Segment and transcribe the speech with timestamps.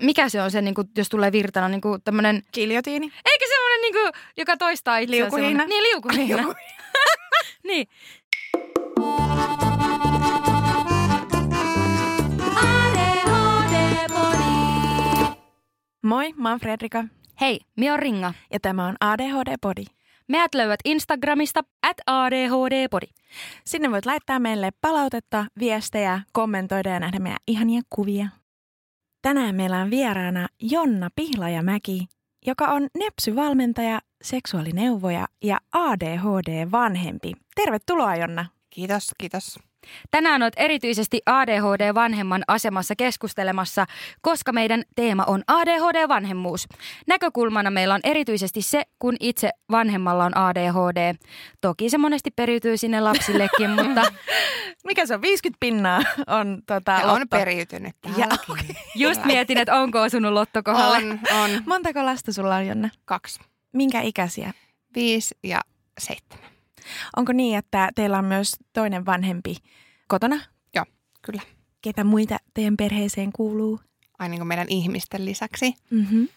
[0.00, 3.06] mikä se on se, niin kuin, jos tulee virtana, niin kuin tämmöinen, Kiljotiini.
[3.26, 5.30] eikä semmoinen, niin kuin, joka toistaa itseään.
[5.30, 6.54] Semmoinen- Niin, liukuhihna.
[7.68, 7.86] niin.
[16.02, 17.04] Moi, mä oon Fredrika
[17.40, 18.34] Hei, minä on Ringa.
[18.52, 19.82] ja tämä on ADHD Body.
[20.28, 23.06] Meidät löydät Instagramista at ADHD-podi.
[23.64, 28.28] Sinne voit laittaa meille palautetta, viestejä, kommentoida ja nähdä meidän ihania kuvia.
[29.24, 32.06] Tänään meillä on vieraana Jonna Pihlajamäki,
[32.46, 37.32] joka on Nepsy-valmentaja, seksuaalineuvoja ja ADHD-vanhempi.
[37.54, 38.46] Tervetuloa Jonna.
[38.70, 39.58] Kiitos, kiitos.
[40.10, 43.86] Tänään olet erityisesti ADHD-vanhemman asemassa keskustelemassa,
[44.20, 46.68] koska meidän teema on ADHD-vanhemmuus.
[47.06, 51.14] Näkökulmana meillä on erityisesti se, kun itse vanhemmalla on ADHD.
[51.60, 54.02] Toki se monesti periytyy sinne lapsillekin, mutta
[54.84, 55.22] Mikä se on?
[55.22, 58.76] 50 pinnaa on tota, Ja on periytynyt Ja, okei.
[58.94, 60.96] just mietin, että onko osunut lotto kohdalle.
[60.96, 61.50] On, on.
[61.66, 62.88] Montako lasta sulla on Jonna?
[63.04, 63.40] Kaksi.
[63.72, 64.52] Minkä ikäisiä?
[64.94, 65.60] Viisi ja
[65.98, 66.53] seitsemän.
[67.16, 69.56] Onko niin, että teillä on myös toinen vanhempi
[70.08, 70.40] kotona?
[70.74, 70.84] Joo,
[71.22, 71.42] kyllä.
[71.82, 73.80] Ketä muita teidän perheeseen kuuluu?
[74.18, 75.74] Aina niin kuin meidän ihmisten lisäksi.
[75.90, 76.28] Mm-hmm.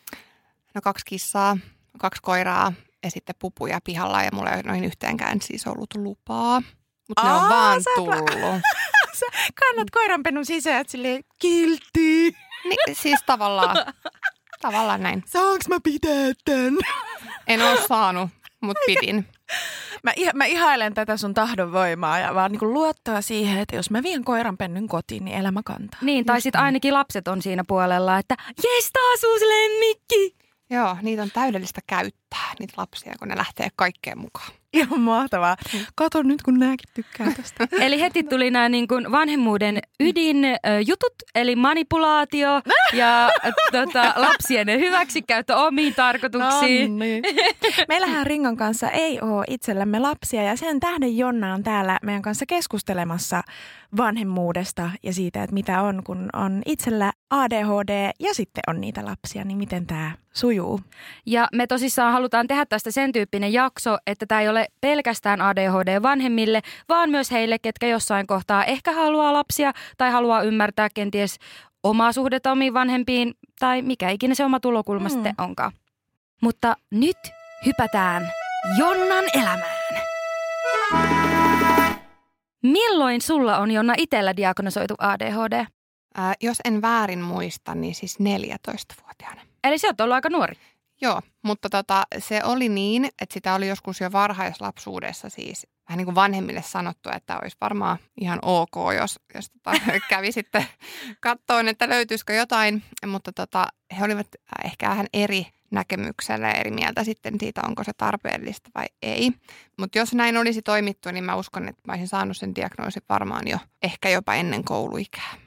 [0.73, 1.57] No kaksi kissaa,
[1.97, 6.61] kaksi koiraa ja sitten pupuja pihalla ja mulla ei ole noihin yhteenkään siis ollut lupaa.
[7.07, 8.31] Mutta ne on Aa, vaan sä tullut.
[9.19, 9.25] Sä
[9.59, 12.35] kannat koiranpennun sisään, että silleen kiltti.
[12.63, 13.77] Niin, siis tavallaan,
[14.61, 15.23] tavallaan näin.
[15.25, 16.73] Saanko mä pitää tän?
[17.47, 18.29] En ole saanut,
[18.61, 19.27] mutta pidin.
[20.03, 24.23] Mä, mä ihailen tätä sun tahdonvoimaa ja vaan niinku luottaa siihen, että jos mä vien
[24.23, 25.99] koiranpennyn kotiin, niin elämä kantaa.
[26.03, 30.35] Niin, tai sitten ainakin lapset on siinä puolella, että jes taas uusi lemmikki.
[30.69, 31.81] Joo, niitä on täydellistä
[32.29, 34.51] käyttää, niitä lapsia, kun ne lähtee kaikkeen mukaan.
[34.73, 35.57] Ihan mahtavaa.
[35.95, 37.67] Kato nyt, kun nääkin tykkää tästä.
[37.85, 42.61] Eli heti tuli nämä niin kuin vanhemmuuden ydinjutut, eli manipulaatio
[42.93, 43.31] ja
[43.71, 46.99] tota, lapsien hyväksikäyttö omiin tarkoituksiin.
[46.99, 47.23] niin.
[47.87, 52.45] Meillähän Ringon kanssa ei ole itsellämme lapsia ja sen tähden Jonna on täällä meidän kanssa
[52.45, 53.43] keskustelemassa
[53.97, 59.43] vanhemmuudesta ja siitä, että mitä on, kun on itsellä ADHD ja sitten on niitä lapsia,
[59.43, 60.81] niin miten tämä sujuu.
[61.25, 66.61] Ja me tosissaan halutaan tehdä tästä sen tyyppinen jakso, että tämä ei ole pelkästään ADHD-vanhemmille,
[66.89, 71.37] vaan myös heille, ketkä jossain kohtaa ehkä haluaa lapsia tai haluaa ymmärtää kenties
[71.83, 75.13] omaa suhdetta omiin vanhempiin tai mikä ikinä se oma tulokulma Mm.
[75.13, 75.71] sitten onkaan.
[76.41, 77.17] Mutta nyt
[77.65, 78.31] hypätään
[78.77, 79.77] Jonnan elämään.
[82.63, 85.65] Milloin sulla on Jonna itsellä diagnosoitu ADHD?
[86.15, 89.41] Ää, jos en väärin muista, niin siis 14-vuotiaana.
[89.63, 90.55] Eli se on ollut aika nuori.
[91.01, 96.05] Joo, mutta tota, se oli niin, että sitä oli joskus jo varhaislapsuudessa siis vähän niin
[96.05, 99.71] kuin vanhemmille sanottu, että olisi varmaan ihan ok, jos, jos tota,
[100.09, 100.65] kävi sitten
[101.19, 102.83] kattoon, että löytyisikö jotain.
[103.07, 103.67] Mutta tota,
[103.99, 104.27] he olivat
[104.63, 109.31] ehkä vähän eri näkemyksellä eri mieltä sitten siitä, onko se tarpeellista vai ei.
[109.77, 113.47] Mutta jos näin olisi toimittu, niin mä uskon, että mä olisin saanut sen diagnoosin varmaan
[113.47, 115.46] jo ehkä jopa ennen kouluikää.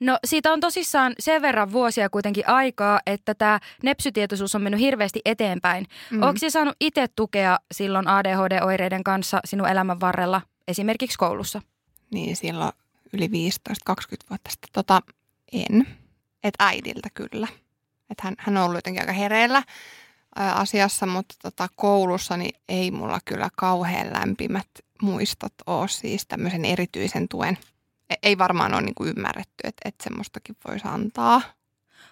[0.00, 5.20] No siitä on tosissaan sen verran vuosia kuitenkin aikaa, että tämä nepsytietoisuus on mennyt hirveästi
[5.24, 5.86] eteenpäin.
[6.10, 6.16] Mm.
[6.16, 6.22] Mm.
[6.22, 11.62] Onko saanut itse tukea silloin ADHD-oireiden kanssa sinun elämän varrella, esimerkiksi koulussa?
[12.10, 12.72] Niin silloin
[13.12, 13.30] yli 15-20
[14.30, 14.70] vuotta sitten.
[14.72, 15.02] Tota,
[15.52, 15.86] en.
[16.44, 17.48] Et äidiltä kyllä.
[18.10, 19.62] Et hän, hän on ollut jotenkin aika hereillä
[20.36, 24.68] asiassa, mutta tota, koulussa niin ei mulla kyllä kauhean lämpimät
[25.02, 27.58] muistot ole siis tämmöisen erityisen tuen.
[28.10, 31.42] E- Ei varmaan ole niinku ymmärretty, että et semmoistakin voisi antaa.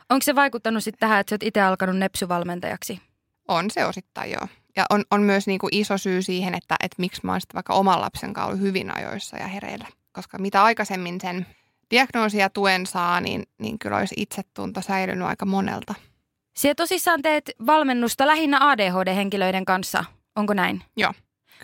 [0.08, 3.00] Onko se vaikuttanut sitten tähän, että sä oot itse alkanut nepsyvalmentajaksi?
[3.48, 4.48] On se osittain joo.
[4.76, 7.74] Ja on, on myös niinku iso syy siihen, että, että miksi mä oon sitten vaikka
[7.74, 9.88] oman lapsen kanssa ollut hyvin ajoissa ja hereillä.
[10.12, 11.46] Koska mitä aikaisemmin sen
[11.90, 15.94] diagnoosia tuen saa, niin, niin kyllä olisi itsetunto säilynyt aika monelta.
[16.56, 20.04] Siellä tosissaan teet valmennusta lähinnä ADHD-henkilöiden kanssa,
[20.36, 20.82] onko näin?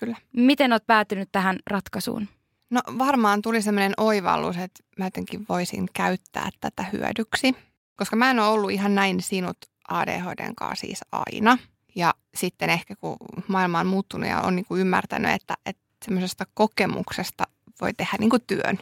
[0.01, 0.17] Kyllä.
[0.37, 2.29] Miten oot päätynyt tähän ratkaisuun?
[2.73, 7.55] No varmaan tuli semmoinen oivallus, että mä jotenkin voisin käyttää tätä hyödyksi.
[7.97, 9.57] Koska mä en ole ollut ihan näin sinut
[9.89, 11.59] ADHDn kanssa siis aina.
[11.95, 13.17] Ja sitten ehkä kun
[13.49, 17.45] maailma on muuttunut ja on niin kuin ymmärtänyt, että, että semmoisesta kokemuksesta
[17.81, 18.79] voi tehdä niin kuin työn.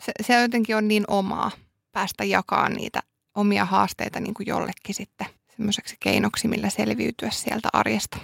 [0.00, 1.50] Se, se jotenkin on niin omaa
[1.92, 3.02] päästä jakamaan niitä
[3.34, 5.26] omia haasteita niin kuin jollekin sitten
[5.56, 8.18] semmoiseksi keinoksi, millä selviytyä sieltä arjesta.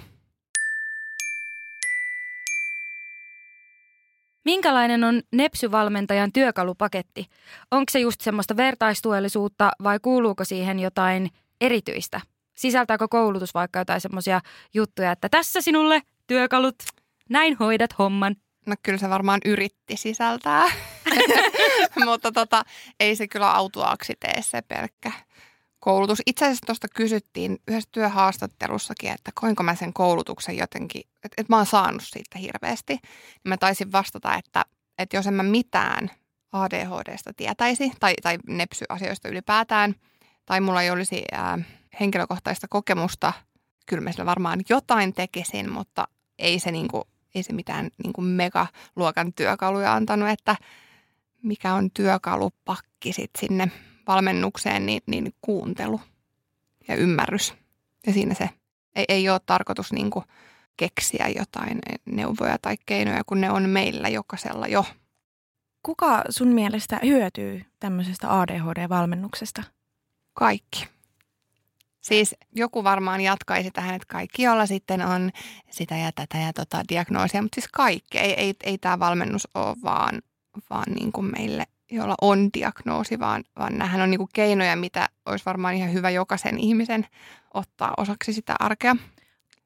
[4.45, 7.25] Minkälainen on nepsyvalmentajan työkalupaketti?
[7.71, 11.29] Onko se just semmoista vertaistuellisuutta vai kuuluuko siihen jotain
[11.61, 12.21] erityistä?
[12.53, 14.41] Sisältääkö koulutus vaikka jotain semmoisia
[14.73, 16.75] juttuja, että tässä sinulle työkalut,
[17.29, 18.35] näin hoidat homman?
[18.65, 20.65] No kyllä se varmaan yritti sisältää,
[22.05, 22.63] mutta tota,
[22.99, 25.11] ei se kyllä autuaaksi tee se pelkkä
[25.83, 26.21] koulutus.
[26.25, 31.57] Itse asiassa tuosta kysyttiin yhdessä työhaastattelussakin, että koinko mä sen koulutuksen jotenkin, että, että mä
[31.57, 32.93] oon saanut siitä hirveästi.
[32.93, 34.65] Niin mä taisin vastata, että,
[34.97, 36.11] että jos en mä mitään
[36.51, 39.95] ADHDsta tietäisi tai, tai nepsy-asioista ylipäätään,
[40.45, 41.59] tai mulla ei olisi ää,
[41.99, 43.33] henkilökohtaista kokemusta,
[43.85, 46.07] kyllä mä sillä varmaan jotain tekisin, mutta
[46.39, 50.55] ei se, niinku, ei se mitään niinku megaluokan työkaluja antanut, että
[51.41, 53.71] mikä on työkalupakki sit sinne
[54.07, 56.01] valmennukseen, niin, niin kuuntelu
[56.87, 57.53] ja ymmärrys.
[58.07, 58.49] Ja siinä se
[58.95, 60.25] ei, ei ole tarkoitus niin kuin
[60.77, 64.85] keksiä jotain neuvoja tai keinoja, kun ne on meillä jokaisella jo.
[65.83, 69.63] Kuka sun mielestä hyötyy tämmöisestä ADHD-valmennuksesta?
[70.33, 70.87] Kaikki.
[72.01, 75.31] Siis joku varmaan jatkaisi tähän, että kaikki, sitten on
[75.69, 78.17] sitä ja tätä ja tota diagnoosia, mutta siis kaikki.
[78.17, 80.21] Ei, ei, ei tämä valmennus ole vaan,
[80.69, 85.45] vaan niin kuin meille jolla on diagnoosi, vaan, vaan nämähän on niinku keinoja, mitä olisi
[85.45, 87.07] varmaan ihan hyvä jokaisen ihmisen
[87.53, 88.95] ottaa osaksi sitä arkea.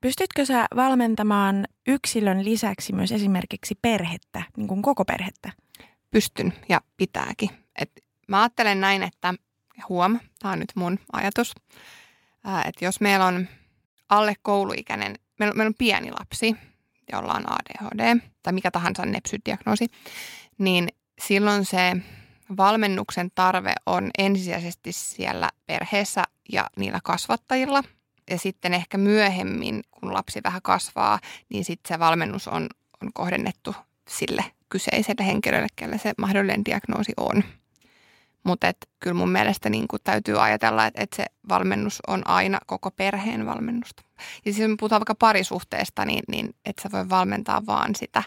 [0.01, 5.51] Pystytkö sä valmentamaan yksilön lisäksi myös esimerkiksi perhettä, niin kuin koko perhettä?
[6.11, 7.49] Pystyn ja pitääkin.
[7.81, 7.91] Et
[8.27, 9.33] mä ajattelen näin, että
[9.89, 11.55] huom, tämä on nyt mun ajatus,
[12.65, 13.47] että jos meillä on
[14.09, 16.55] alle kouluikäinen, meillä, meillä on pieni lapsi,
[17.11, 19.87] jolla on ADHD tai mikä tahansa nepsydiagnoosi,
[20.57, 20.87] niin
[21.21, 21.97] silloin se
[22.57, 27.83] valmennuksen tarve on ensisijaisesti siellä perheessä ja niillä kasvattajilla.
[28.29, 31.19] Ja sitten ehkä myöhemmin, kun lapsi vähän kasvaa,
[31.49, 32.69] niin sitten se valmennus on,
[33.03, 33.75] on kohdennettu
[34.09, 37.43] sille kyseiselle henkilölle, kelle se mahdollinen diagnoosi on.
[38.43, 43.45] Mutta kyllä mun mielestä niin täytyy ajatella, että, että se valmennus on aina koko perheen
[43.45, 44.03] valmennusta.
[44.17, 48.23] Ja siis jos me puhutaan vaikka parisuhteesta, niin, niin että sä voi valmentaa vaan sitä,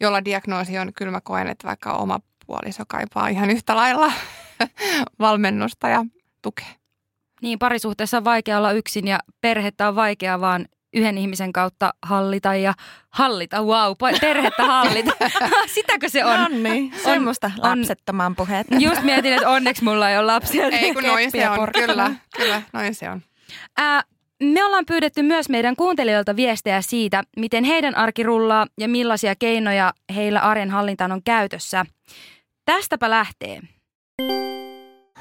[0.00, 4.12] jolla diagnoosi on, kyllä mä koen, että vaikka oma puoliso kaipaa ihan yhtä lailla
[5.18, 6.04] valmennusta ja
[6.42, 6.66] tukea.
[7.42, 12.54] Niin, parisuhteessa on vaikea olla yksin ja perhettä on vaikea vaan yhden ihmisen kautta hallita
[12.54, 12.74] ja
[13.10, 15.12] hallita, wow, perhettä hallita.
[15.74, 16.40] Sitäkö se on?
[16.40, 18.66] No niin, semmoista on, lapsettoman puheet.
[18.78, 20.66] Just mietin, että onneksi mulla ei ole lapsia.
[20.66, 21.86] Ei kun noin se on, porkkana.
[21.86, 23.22] kyllä, kyllä, noin se on.
[23.76, 24.02] Ää,
[24.46, 29.92] me ollaan pyydetty myös meidän kuuntelijoilta viestejä siitä, miten heidän arki rullaa ja millaisia keinoja
[30.14, 31.86] heillä arjen hallintaan on käytössä.
[32.64, 33.60] Tästäpä lähtee.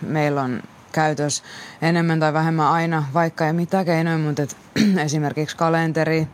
[0.01, 1.43] Meillä on käytös
[1.81, 4.57] enemmän tai vähemmän aina, vaikka ei mitään keinoja, mutta et,
[5.05, 6.27] esimerkiksi kalenteri,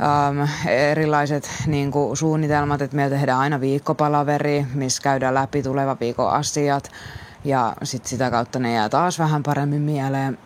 [0.00, 6.32] ähm, erilaiset niin kuin, suunnitelmat, että meillä tehdään aina viikkopalaveri, missä käydään läpi tulevan viikon
[6.32, 6.90] asiat
[7.44, 10.38] ja sit sitä kautta ne jää taas vähän paremmin mieleen.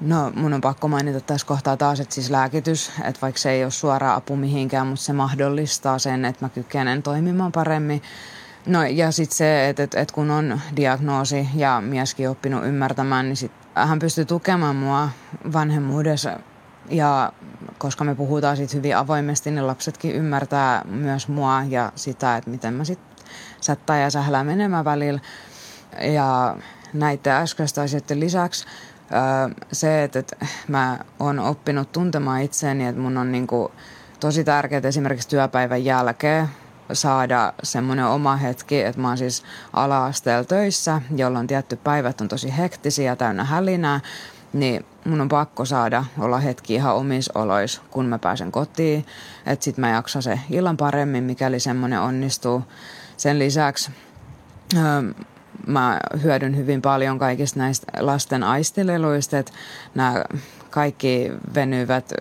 [0.00, 3.64] No mun on pakko mainita tässä kohtaa taas, että siis lääkitys, että vaikka se ei
[3.64, 8.02] ole suora apu mihinkään, mutta se mahdollistaa sen, että mä kykenen toimimaan paremmin
[8.66, 13.36] No ja sitten se, että et, et kun on diagnoosi ja mieskin oppinut ymmärtämään, niin
[13.36, 15.08] sit hän pystyy tukemaan mua
[15.52, 16.38] vanhemmuudessa.
[16.90, 17.32] Ja
[17.78, 22.74] koska me puhutaan siitä hyvin avoimesti, niin lapsetkin ymmärtää myös mua ja sitä, että miten
[22.74, 23.26] mä sitten
[23.60, 25.20] sättää ja sählää menemään välillä.
[26.00, 26.56] Ja
[26.92, 28.66] näiden äskeisten asioiden lisäksi
[29.72, 30.36] se, että, että
[30.68, 33.72] mä oon oppinut tuntemaan itseäni, että mun on niinku
[34.20, 36.48] tosi tärkeää esimerkiksi työpäivän jälkeen
[36.92, 39.42] saada semmoinen oma hetki, että mä oon siis
[39.72, 44.00] ala-asteella töissä, jolloin tietty päivät on tosi hektisiä täynnä hälinää,
[44.52, 49.06] niin mun on pakko saada olla hetki ihan omissa oloissa, kun mä pääsen kotiin.
[49.46, 52.62] Että sit mä jaksan se illan paremmin, mikäli semmoinen onnistuu.
[53.16, 53.90] Sen lisäksi
[55.66, 59.52] mä hyödyn hyvin paljon kaikista näistä lasten aistileluista, että
[59.94, 60.24] nämä
[60.70, 62.12] kaikki venyvät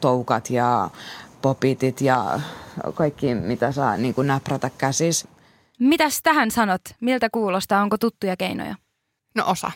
[0.00, 0.90] toukat ja
[1.42, 2.40] popitit ja
[2.94, 5.28] kaikki, mitä saa niin kuin näprätä käsis.
[5.78, 6.80] Mitäs tähän sanot?
[7.00, 7.82] Miltä kuulostaa?
[7.82, 8.74] Onko tuttuja keinoja?
[9.34, 9.70] No osa.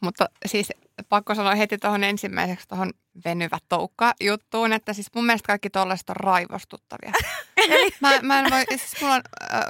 [0.00, 0.72] Mutta siis
[1.08, 2.90] pakko sanoa heti tuohon ensimmäiseksi tuohon
[3.24, 7.12] venyvä toukka juttuun, että siis mun mielestä kaikki tollaiset on raivostuttavia.
[7.56, 9.22] Eli mä, mä en voi, siis mulla on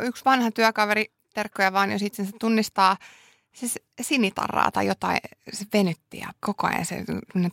[0.02, 1.06] yksi vanha työkaveri,
[1.38, 2.96] terkkoja vaan, jos itsensä tunnistaa
[3.52, 5.18] siis sinitarraa tai jotain,
[5.52, 7.04] se venytti ja koko ajan se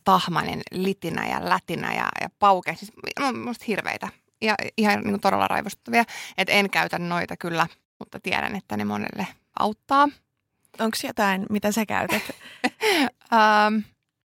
[0.03, 2.75] tahmainen litinä ja lätinä ja, ja pauke.
[2.75, 4.09] Siis on musta hirveitä
[4.41, 6.03] ja ihan niin kuin todella raivostuttavia.
[6.37, 7.67] Että en käytä noita kyllä,
[7.99, 9.27] mutta tiedän, että ne monelle
[9.59, 10.09] auttaa.
[10.79, 12.23] Onko jotain, mitä sä käytät?
[13.33, 13.77] ähm,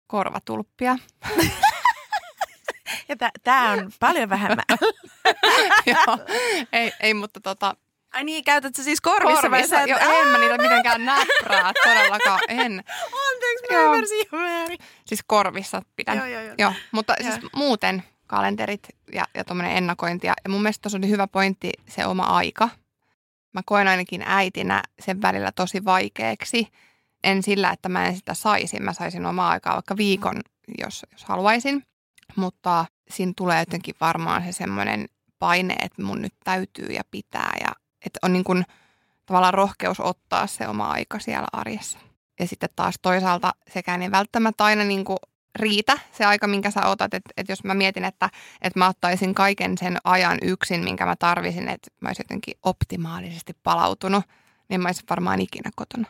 [0.08, 0.98] korvatulppia.
[3.10, 4.66] ja tämä on paljon vähemmän.
[5.86, 6.18] Joo,
[6.72, 7.75] ei, ei, mutta tota,
[8.15, 9.41] Ai niin, käytät sä siis korvissa?
[9.41, 12.84] Korvissa, jo, en mä niitä mitenkään näppää, todellakaan en.
[13.27, 14.77] Anteeksi, mä ymmärsin ihan väärin.
[15.05, 16.17] Siis korvissa pidän.
[16.17, 16.55] Joo, joo, joo.
[16.57, 17.31] joo mutta joo.
[17.31, 20.27] siis muuten kalenterit ja, ja tuommoinen ennakointi.
[20.27, 22.69] Ja mun mielestä tuossa oli hyvä pointti se oma aika.
[23.53, 26.67] Mä koen ainakin äitinä sen välillä tosi vaikeaksi.
[27.24, 28.79] En sillä, että mä en sitä saisi.
[28.79, 30.41] Mä saisin omaa aikaa vaikka viikon,
[30.77, 31.84] jos, jos haluaisin.
[32.36, 35.05] Mutta siinä tulee jotenkin varmaan se semmoinen
[35.39, 37.53] paine, että mun nyt täytyy ja pitää.
[37.62, 38.66] Ja että on niin kuin
[39.26, 42.00] tavallaan rohkeus ottaa se oma aika siellä arjessa.
[42.40, 45.18] Ja sitten taas toisaalta sekään ei välttämättä aina niin kuin
[45.56, 47.14] riitä se aika, minkä sä otat.
[47.14, 48.30] Että et jos mä mietin, että
[48.62, 53.54] et mä ottaisin kaiken sen ajan yksin, minkä mä tarvisin, että mä olisin jotenkin optimaalisesti
[53.64, 54.24] palautunut,
[54.70, 56.08] niin mä olisin varmaan ikinä kotona.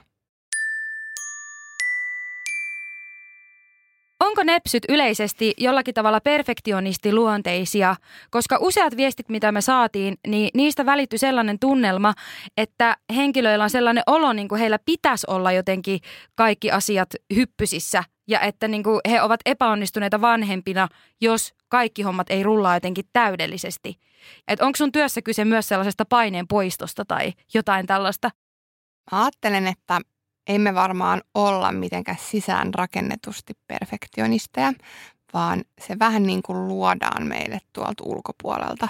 [4.36, 7.96] Onko nepsyt yleisesti jollakin tavalla perfektionistiluonteisia?
[8.32, 12.13] Koska useat viestit, mitä me saatiin, niin niistä välittyi sellainen tunnelma,
[12.58, 16.00] että henkilöillä on sellainen olo, niin kuin heillä pitäisi olla jotenkin
[16.36, 20.88] kaikki asiat hyppysissä ja että niin kuin he ovat epäonnistuneita vanhempina,
[21.22, 24.00] jos kaikki hommat ei rullaa jotenkin täydellisesti.
[24.48, 28.30] Et onko sun työssä kyse myös sellaisesta paineen poistosta tai jotain tällaista?
[29.12, 30.01] Mä ajattelen, että
[30.48, 34.74] emme varmaan olla mitenkään sisään rakennetusti perfektionisteja,
[35.34, 38.88] vaan se vähän niin kuin luodaan meille tuolta ulkopuolelta.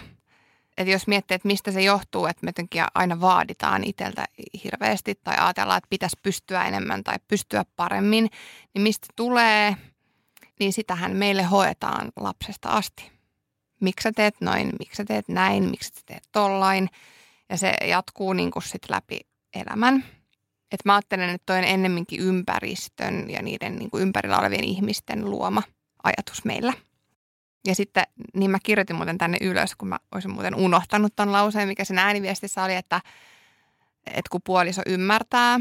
[0.77, 4.25] Et jos miettii, että mistä se johtuu, että me jotenkin aina vaaditaan itseltä
[4.63, 8.29] hirveästi tai ajatellaan, että pitäisi pystyä enemmän tai pystyä paremmin,
[8.73, 9.77] niin mistä tulee,
[10.59, 13.11] niin sitähän meille hoetaan lapsesta asti.
[13.81, 16.89] Miksi sä teet noin, miksi sä teet näin, miksi sä teet tollain.
[17.49, 19.19] Ja se jatkuu niin kuin sit läpi
[19.53, 20.03] elämän.
[20.71, 25.29] Et mä ajattelen, että toi on ennemminkin ympäristön ja niiden niin kuin ympärillä olevien ihmisten
[25.29, 25.63] luoma
[26.03, 26.73] ajatus meillä.
[27.67, 28.03] Ja sitten,
[28.33, 31.99] niin mä kirjoitin muuten tänne ylös, kun mä olisin muuten unohtanut ton lauseen, mikä sen
[31.99, 33.01] ääniviestissä oli, että,
[34.07, 35.59] että kun puoliso ymmärtää,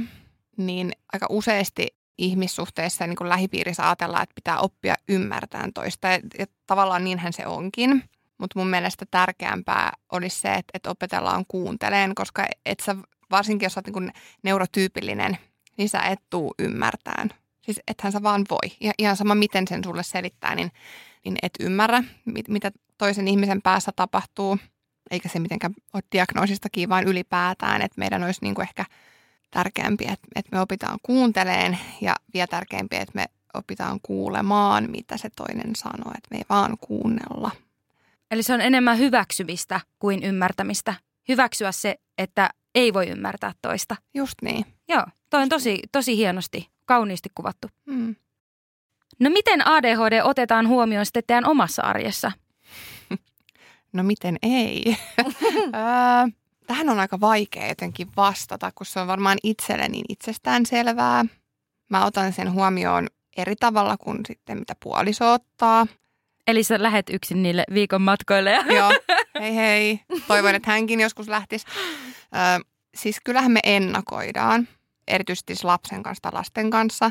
[0.57, 1.87] niin aika useasti
[2.19, 6.09] ihmissuhteissa ja niin kuin lähipiirissä ajatellaan, että pitää oppia ymmärtämään toista.
[6.09, 8.05] Ja, ja tavallaan niinhän se onkin.
[8.39, 12.97] Mutta mun mielestä tärkeämpää olisi se, että, että opetellaan kuunteleen, koska et sä
[13.37, 14.13] varsinkin jos olet niin
[14.43, 15.39] neurotyypillinen,
[15.77, 17.31] niin sä et tuu ymmärtään.
[17.61, 18.77] Siis ethän sä vaan voi.
[18.81, 20.71] Ja ihan sama, miten sen sulle selittää, niin,
[21.25, 24.59] niin et ymmärrä, mit, mitä toisen ihmisen päässä tapahtuu.
[25.11, 28.85] Eikä se mitenkään ole diagnoosistakin, vaan ylipäätään, että meidän olisi niin kuin ehkä
[29.51, 35.31] tärkeämpi, että, että me opitaan kuunteleen ja vielä tärkeämpi, että me opitaan kuulemaan, mitä se
[35.37, 37.51] toinen sanoo, että me ei vaan kuunnella.
[38.31, 40.95] Eli se on enemmän hyväksymistä kuin ymmärtämistä.
[41.29, 43.97] Hyväksyä se, että ei voi ymmärtää toista.
[44.15, 44.67] Just niin.
[44.89, 47.69] Joo, toi on tosi, tosi hienosti, kauniisti kuvattu.
[47.87, 48.17] Mm.
[49.21, 52.33] No miten ADHD otetaan huomioon sitten teidän omassa arjessa?
[53.93, 54.97] No miten ei?
[56.67, 61.25] Tähän on aika vaikea jotenkin vastata, kun se on varmaan itselle niin itsestään selvää.
[61.91, 65.87] Mä otan sen huomioon eri tavalla kuin sitten mitä puoliso ottaa.
[66.47, 68.51] Eli sä lähet yksin niille viikon matkoille.
[68.51, 68.65] Ja...
[68.75, 68.91] Joo,
[69.41, 70.01] hei hei.
[70.29, 71.67] Toivon, että hänkin joskus lähtisi.
[72.17, 74.69] Ö, siis kyllähän me ennakoidaan,
[75.09, 77.11] erityisesti siis lapsen kanssa tai lasten kanssa,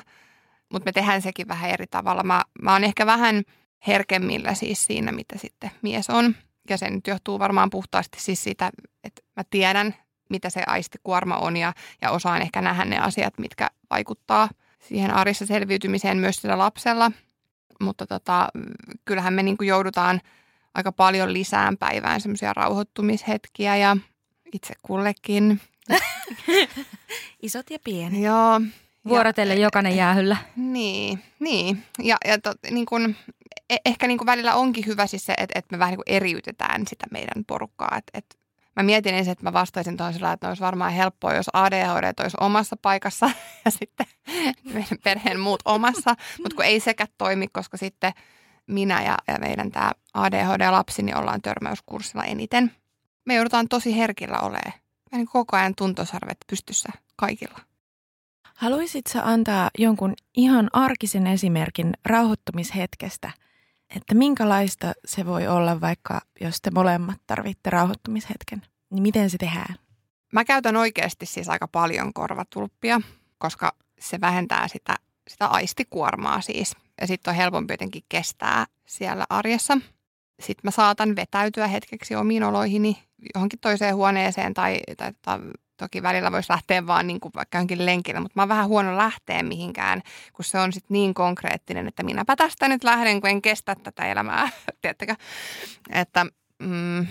[0.72, 2.24] mutta me tehdään sekin vähän eri tavalla.
[2.24, 3.44] Mä, mä oon ehkä vähän
[3.88, 6.36] herkemmillä siis siinä, mitä sitten mies on.
[6.70, 8.72] Ja se nyt johtuu varmaan puhtaasti siis siitä,
[9.04, 9.96] että mä tiedän,
[10.30, 14.50] mitä se aistikuorma on ja, ja osaan ehkä nähdä ne asiat, mitkä vaikuttaa
[14.80, 17.12] siihen arjessa selviytymiseen myös sillä lapsella.
[17.80, 18.48] Mutta tota,
[19.06, 20.22] kyllähän me niin kuin joudutaan
[20.74, 23.98] aika paljon lisään päivään semmoisia rauhoittumishetkiä ja
[24.53, 25.62] itse kullekin.
[27.42, 28.22] Isot ja pienet.
[28.22, 28.62] Joo.
[29.08, 30.38] Vuorotellen jokainen jäähyllä.
[30.56, 31.84] Niin, niin.
[32.00, 33.15] Ja, ja to, niin kun,
[33.70, 36.88] e- ehkä niin kun välillä onkin hyvä siis se, että, että me vähän niin eriytetään
[36.88, 37.96] sitä meidän porukkaa.
[37.98, 38.36] Että, että
[38.75, 42.38] mä mietin ensin, että mä vastaisin tuohon sillä, että olisi varmaan helppoa, jos ADHD olisi
[42.39, 43.30] omassa paikassa
[43.65, 44.06] ja sitten
[44.63, 46.15] meidän perheen muut omassa.
[46.38, 48.13] Mutta kun ei sekä toimi, koska sitten
[48.68, 52.72] minä ja, ja meidän tämä ADHD-lapsi niin ollaan törmäyskurssilla eniten.
[53.25, 54.74] Me joudutaan tosi herkillä olemaan.
[55.12, 57.60] Niin koko ajan tuntosarvet pystyssä kaikilla.
[58.56, 63.32] Haluaisitko antaa jonkun ihan arkisen esimerkin rauhoittumishetkestä,
[63.95, 69.75] että minkälaista se voi olla vaikka, jos te molemmat tarvitte rauhoittumishetken, niin miten se tehdään?
[70.33, 73.01] Mä käytän oikeasti siis aika paljon korvatulppia,
[73.38, 74.95] koska se vähentää sitä,
[75.27, 76.75] sitä aistikuormaa siis.
[77.01, 79.77] Ja sitten on helpompi jotenkin kestää siellä arjessa.
[80.39, 83.03] Sitten mä saatan vetäytyä hetkeksi omiin oloihini
[83.35, 85.39] johonkin toiseen huoneeseen tai, tai, tai
[85.77, 88.98] toki välillä voisi lähteä vaan niin kuin vaikka johonkin lenkille, mutta mä oon vähän huono
[88.98, 90.01] lähteä mihinkään,
[90.34, 94.06] kun se on sitten niin konkreettinen, että minäpä tästä nyt lähden, kun en kestä tätä
[94.06, 94.50] elämää,
[94.82, 95.15] tiedättekö?
[95.89, 96.25] Että,
[96.60, 97.01] mm,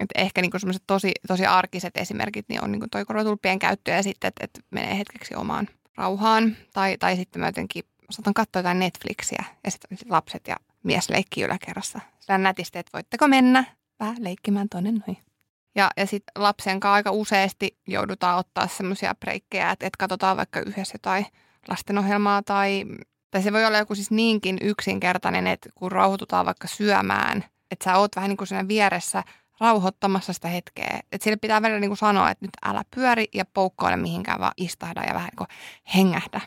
[0.00, 4.02] että ehkä niin semmoiset tosi, tosi arkiset esimerkit niin on niin toi korvatulppien käyttö ja
[4.02, 6.56] sitten, että, että menee hetkeksi omaan rauhaan.
[6.72, 11.10] Tai, tai sitten mä jotenkin saatan katsoa jotain Netflixiä ja sitten sit lapset ja mies
[11.10, 12.00] leikkii yläkerrassa.
[12.20, 13.64] Sillä nätisti, että voitteko mennä
[14.00, 15.31] vähän leikkimään tonne noin.
[15.74, 20.60] Ja, ja sitten lapsen kanssa aika useasti joudutaan ottaa semmoisia breikkejä, että, että katsotaan vaikka
[20.60, 21.26] yhdessä jotain
[21.68, 22.84] lastenohjelmaa tai,
[23.30, 27.96] tai se voi olla joku siis niinkin yksinkertainen, että kun rauhoitutaan vaikka syömään, että sä
[27.96, 29.24] oot vähän niin kuin siinä vieressä
[29.60, 31.00] rauhoittamassa sitä hetkeä.
[31.12, 34.52] Että sille pitää välillä niin kuin sanoa, että nyt älä pyöri ja poukkoile mihinkään, vaan
[34.56, 35.48] istahda ja vähän niin kuin
[35.94, 36.40] hengähdä.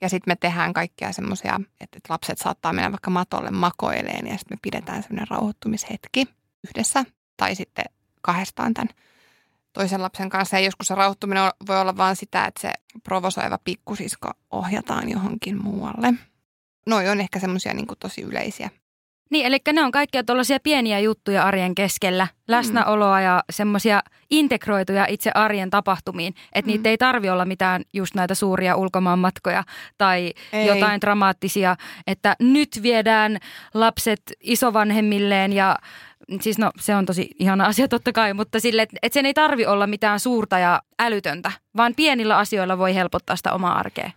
[0.00, 4.38] Ja sitten me tehdään kaikkia semmoisia, että, että lapset saattaa mennä vaikka matolle makoileen ja
[4.38, 6.26] sitten me pidetään semmoinen rauhoittumishetki
[6.68, 7.04] yhdessä.
[7.36, 7.84] Tai sitten
[8.22, 8.94] kahdestaan tämän
[9.72, 10.58] toisen lapsen kanssa.
[10.58, 16.14] Ja joskus se rauhoittuminen voi olla vain sitä, että se provosoiva pikkusisko ohjataan johonkin muualle.
[16.86, 18.70] Noi on ehkä semmoisia niin tosi yleisiä.
[19.30, 25.30] Niin, eli ne on kaikkia tuollaisia pieniä juttuja arjen keskellä, läsnäoloa ja semmoisia integroituja itse
[25.34, 26.34] arjen tapahtumiin.
[26.52, 26.72] Että mm.
[26.72, 29.64] niitä ei tarvi olla mitään just näitä suuria ulkomaanmatkoja
[29.98, 30.66] tai ei.
[30.66, 31.76] jotain dramaattisia,
[32.06, 33.38] että nyt viedään
[33.74, 35.76] lapset isovanhemmilleen ja
[36.40, 39.34] siis no se on tosi ihana asia totta kai, mutta sille, että et sen ei
[39.34, 44.10] tarvi olla mitään suurta ja älytöntä, vaan pienillä asioilla voi helpottaa sitä omaa arkea.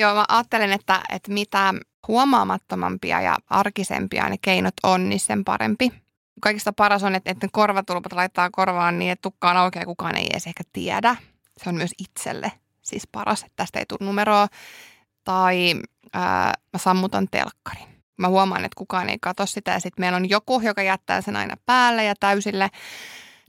[0.00, 1.74] Joo, mä ajattelen, että, että mitä
[2.08, 5.92] huomaamattomampia ja arkisempia ne keinot on, niin sen parempi.
[6.40, 10.26] Kaikista paras on, että, että ne korvatulpat laittaa korvaan niin, että tukkaan aukeaa kukaan ei
[10.30, 11.16] edes ehkä tiedä.
[11.62, 12.52] Se on myös itselle
[12.82, 14.48] siis paras, että tästä ei tule numeroa.
[15.24, 15.74] Tai
[16.12, 17.90] ää, mä sammutan telkkarin
[18.20, 21.36] mä huomaan, että kukaan ei katso sitä ja sitten meillä on joku, joka jättää sen
[21.36, 22.70] aina päälle ja täysille,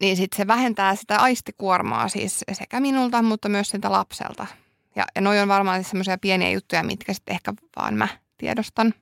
[0.01, 4.47] niin sitten se vähentää sitä aistikuormaa siis sekä minulta, mutta myös siltä lapselta.
[4.95, 8.07] Ja, ja noi on varmaan siis semmoisia pieniä juttuja, mitkä sitten ehkä vaan mä
[8.37, 8.93] tiedostan.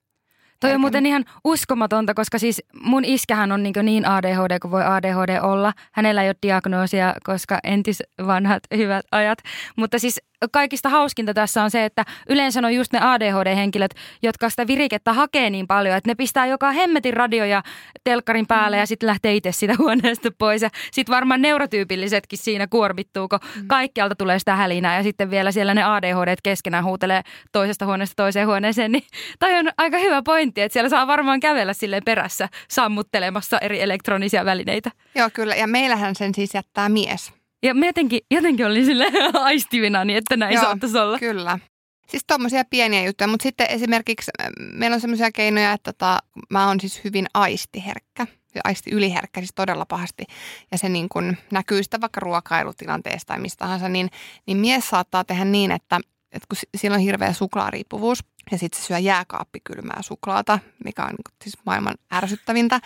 [0.59, 4.83] Toi on muuten ihan uskomatonta, koska siis mun iskähän on niin, niin ADHD kuin voi
[4.85, 5.73] ADHD olla.
[5.91, 9.39] Hänellä ei ole diagnoosia, koska entis vanhat hyvät ajat.
[9.75, 14.67] Mutta siis kaikista hauskinta tässä on se, että yleensä on just ne ADHD-henkilöt, jotka sitä
[14.67, 17.63] virikettä hakee niin paljon, että ne pistää joka hemmetin radio ja
[18.03, 18.79] telkkarin päälle mm.
[18.79, 20.61] ja sitten lähtee itse sitä huoneesta pois.
[20.61, 23.67] Ja sitten varmaan neurotyypillisetkin siinä kuormittuu, kun mm.
[23.67, 28.47] kaikkialta tulee sitä hälinää ja sitten vielä siellä ne ADHD keskenään huutelee toisesta huoneesta toiseen
[28.47, 28.91] huoneeseen.
[28.91, 29.03] Niin
[29.39, 34.45] toi on aika hyvä pointti, että siellä saa varmaan kävellä silleen perässä sammuttelemassa eri elektronisia
[34.45, 34.91] välineitä.
[35.15, 35.55] Joo, kyllä.
[35.55, 37.38] Ja meillähän sen siis jättää mies.
[37.63, 41.19] Ja mä jotenkin, jotenkin olin sille aistivina, niin että näin Joo, saattaisi olla.
[41.19, 41.59] Kyllä.
[42.07, 44.31] Siis tuommoisia pieniä juttuja, mutta sitten esimerkiksi
[44.73, 46.19] meillä on semmoisia keinoja, että tota,
[46.49, 48.27] mä oon siis hyvin aistiherkkä.
[48.63, 50.23] Aisti yliherkkä siis todella pahasti.
[50.71, 54.09] Ja se niin kun näkyy sitä vaikka ruokailutilanteesta tai mistä tahansa, niin,
[54.47, 55.99] niin mies saattaa tehdä niin, että,
[56.31, 61.57] että kun sillä on hirveä suklaariippuvuus ja sitten se syö jääkaappikylmää suklaata, mikä on siis
[61.65, 62.79] maailman ärsyttävintä,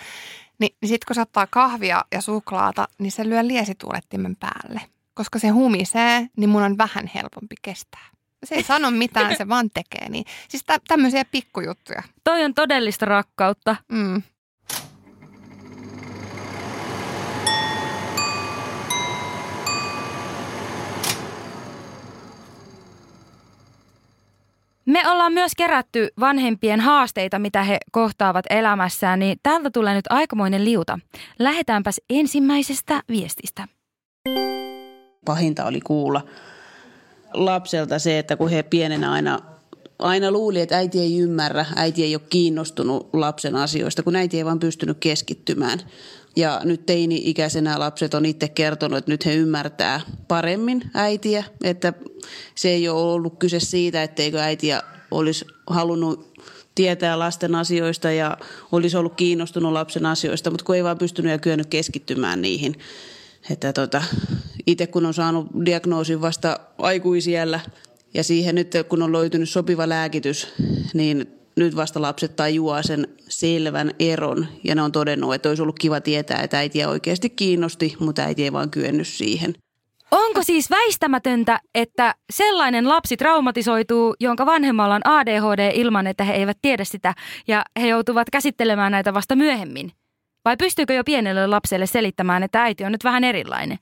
[0.60, 4.82] niin, niin sitten kun saattaa kahvia ja suklaata, niin se lyö liesituulettimen päälle.
[5.14, 8.08] Koska se humisee, niin mun on vähän helpompi kestää.
[8.44, 10.26] Se ei sano mitään, se vaan tekee niin.
[10.50, 12.04] Siis tä- tämmöisiä pikkujuttuja.
[12.24, 13.76] Toi on todellista rakkautta.
[13.92, 14.22] Mm.
[24.86, 30.66] Me ollaan myös kerätty vanhempien haasteita, mitä he kohtaavat elämässään, niin täältä tulee nyt aikamoinen
[30.66, 31.00] liuta.
[31.40, 33.68] Lähetäänpäs ensimmäisestä viestistä.
[35.26, 36.22] Pahinta oli kuulla
[37.34, 39.40] lapselta se, että kun he pienenä aina
[40.00, 44.46] aina luuli, että äiti ei ymmärrä, äiti ei ole kiinnostunut lapsen asioista, kun äiti ei
[44.46, 45.80] vaan pystynyt keskittymään.
[46.36, 51.94] Ja nyt teini-ikäisenä lapset on itse kertonut, että nyt he ymmärtää paremmin äitiä, että
[52.56, 56.34] se ei ole ollut kyse siitä, etteikö äitiä olisi halunnut
[56.76, 58.38] tietää lasten asioista ja
[58.72, 62.76] olisi ollut kiinnostunut lapsen asioista, mutta kun ei vaan pystynyt ja kyennyt keskittymään niihin.
[63.50, 64.04] Että tota,
[64.68, 67.60] itse kun on saanut diagnoosin vasta aikuisiellä
[68.14, 70.48] ja siihen nyt kun on löytynyt sopiva lääkitys,
[70.94, 75.80] niin nyt vasta lapset tajuaa sen selvän eron ja ne on todennut, että olisi ollut
[75.80, 79.54] kiva tietää, että äitiä oikeasti kiinnosti, mutta äiti ei vaan kyennyt siihen.
[80.12, 86.58] Onko siis väistämätöntä, että sellainen lapsi traumatisoituu, jonka vanhemmalla on ADHD ilman, että he eivät
[86.62, 87.14] tiedä sitä
[87.48, 89.92] ja he joutuvat käsittelemään näitä vasta myöhemmin?
[90.46, 93.80] Vai pystyykö jo pienelle lapselle selittämään, että äiti on nyt vähän erilainen?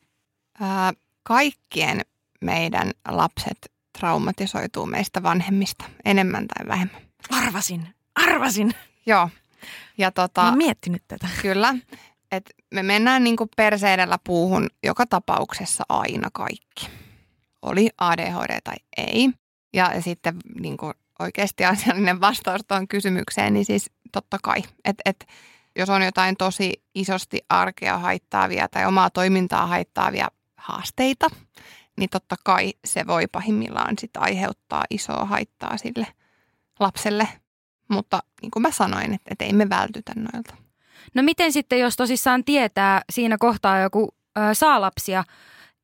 [0.62, 2.02] Ää, kaikkien
[2.42, 7.11] meidän lapset traumatisoituu meistä vanhemmista enemmän tai vähemmän.
[7.30, 8.72] Arvasin, arvasin.
[9.06, 9.30] Joo.
[9.98, 11.28] Ja tota, Mä oon miettinyt tätä.
[11.42, 11.76] Kyllä.
[12.32, 16.90] Et me mennään niinku perseidellä puuhun joka tapauksessa aina kaikki.
[17.62, 19.30] Oli ADHD tai ei.
[19.74, 24.64] Ja sitten niinku oikeasti asiallinen vastaus tuohon kysymykseen, niin siis totta kai.
[24.86, 25.28] Et, et,
[25.76, 31.28] jos on jotain tosi isosti arkea haittaavia tai omaa toimintaa haittaavia haasteita,
[31.98, 36.08] niin totta kai se voi pahimmillaan sit aiheuttaa isoa haittaa sille
[36.82, 37.28] lapselle.
[37.90, 40.56] mutta niin kuin mä sanoin, että, että ei me vältytä noilta.
[41.14, 45.24] No miten sitten, jos tosissaan tietää siinä kohtaa joku ö, saa lapsia,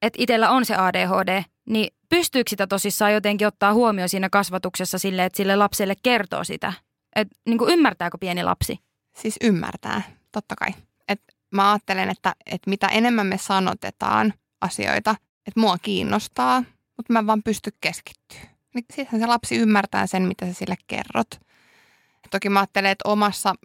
[0.02, 5.26] että itsellä on se ADHD, niin pystyykö sitä tosissaan jotenkin ottaa huomioon siinä kasvatuksessa sille,
[5.26, 6.74] että sille lapselle kertoo sitä?
[7.16, 8.80] Et, niin kuin ymmärtääkö pieni lapsi?
[9.18, 10.70] Siis ymmärtää, totta kai.
[11.08, 15.16] Et mä ajattelen, että, että mitä enemmän me sanotetaan asioita,
[15.48, 16.64] että mua kiinnostaa,
[16.98, 18.57] mutta mä vaan pysty keskittyä.
[18.78, 21.28] Niin sittenhän se lapsi ymmärtää sen, mitä sä sille kerrot.
[22.32, 23.56] Toki mä ajattelen, että omassa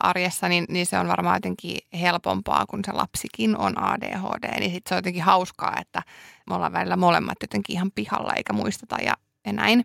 [0.00, 4.60] arjessa niin, niin se on varmaan jotenkin helpompaa, kun se lapsikin on ADHD.
[4.60, 6.02] Niin sitten se on jotenkin hauskaa, että
[6.48, 9.14] me ollaan välillä molemmat jotenkin ihan pihalla eikä muisteta ja,
[9.46, 9.84] ja näin.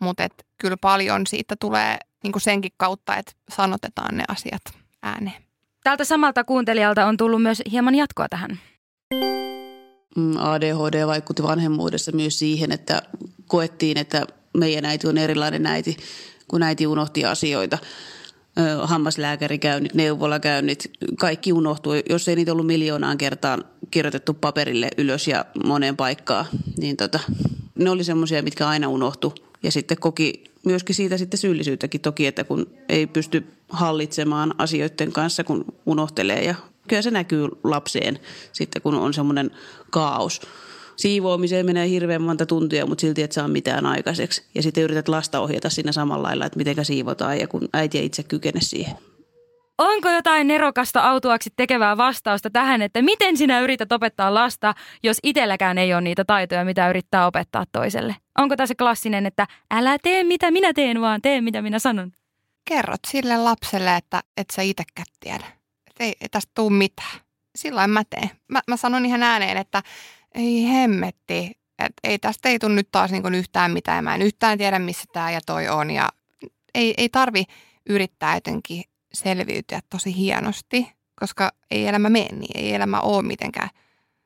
[0.00, 4.62] Mutta kyllä paljon siitä tulee niin senkin kautta, että sanotetaan ne asiat
[5.02, 5.42] ääneen.
[5.84, 8.58] Tältä samalta kuuntelijalta on tullut myös hieman jatkoa tähän.
[10.16, 13.02] Mm, ADHD vaikutti vanhemmuudessa myös siihen, että
[13.46, 15.96] koettiin, että meidän äiti on erilainen äiti,
[16.48, 17.78] kun äiti unohti asioita.
[18.82, 22.02] Hammaslääkärikäynnit, neuvolakäynnit, kaikki unohtui.
[22.10, 26.46] Jos ei niitä ollut miljoonaan kertaan kirjoitettu paperille ylös ja moneen paikkaan,
[26.78, 27.20] niin tota,
[27.74, 29.34] ne oli semmoisia, mitkä aina unohtu.
[29.62, 35.44] Ja sitten koki myöskin siitä sitten syyllisyyttäkin toki, että kun ei pysty hallitsemaan asioiden kanssa,
[35.44, 36.54] kun unohtelee ja
[36.88, 38.18] kyllä se näkyy lapseen
[38.52, 39.50] sitten, kun on semmoinen
[39.90, 40.40] kaos.
[40.96, 44.44] Siivoamiseen menee hirveän monta tuntia, mutta silti et saa mitään aikaiseksi.
[44.54, 48.06] Ja sitten yrität lasta ohjata siinä samalla lailla, että miten siivotaan ja kun äiti ei
[48.06, 48.96] itse kykene siihen.
[49.78, 55.78] Onko jotain nerokasta autuaksi tekevää vastausta tähän, että miten sinä yrität opettaa lasta, jos itselläkään
[55.78, 58.16] ei ole niitä taitoja, mitä yrittää opettaa toiselle?
[58.38, 62.12] Onko tässä klassinen, että älä tee mitä minä teen, vaan tee mitä minä sanon?
[62.68, 65.59] Kerrot sille lapselle, että et sä itsekään tiedä.
[66.00, 67.20] Ei, ei tästä tule mitään.
[67.56, 68.30] Silloin mä teen.
[68.48, 69.82] Mä, mä sanon ihan ääneen, että
[70.34, 74.04] ei hemmetti, että ei tästä ei tule nyt taas niin yhtään mitään.
[74.04, 75.90] Mä en yhtään tiedä, missä tämä ja toi on.
[75.90, 76.08] Ja
[76.74, 77.44] ei, ei tarvi
[77.88, 82.58] yrittää jotenkin selviytyä tosi hienosti, koska ei elämä mene niin.
[82.58, 83.68] Ei elämä ole mitenkään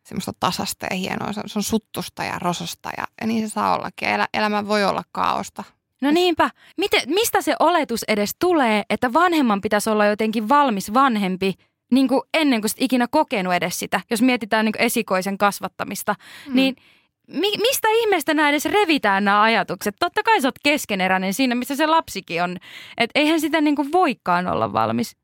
[0.06, 1.32] semmoista tasasta ja hienoa.
[1.32, 4.08] Se on, se on suttusta ja rososta ja, ja niin se saa ollakin.
[4.08, 5.64] Elä, elämä voi olla kaaosta.
[6.04, 6.50] No niinpä.
[6.76, 11.54] Miten, mistä se oletus edes tulee, että vanhemman pitäisi olla jotenkin valmis vanhempi
[11.92, 16.14] niin kuin ennen kuin ikinä kokenut edes sitä, jos mietitään niin kuin esikoisen kasvattamista,
[16.48, 16.54] mm.
[16.54, 16.76] niin–
[17.26, 19.94] mi- mistä ihmeestä nämä edes revitään nämä ajatukset?
[20.00, 22.56] Totta kai sä oot keskeneräinen siinä, missä se lapsikin on.
[22.98, 25.16] Et eihän sitä niinku voikaan olla valmis.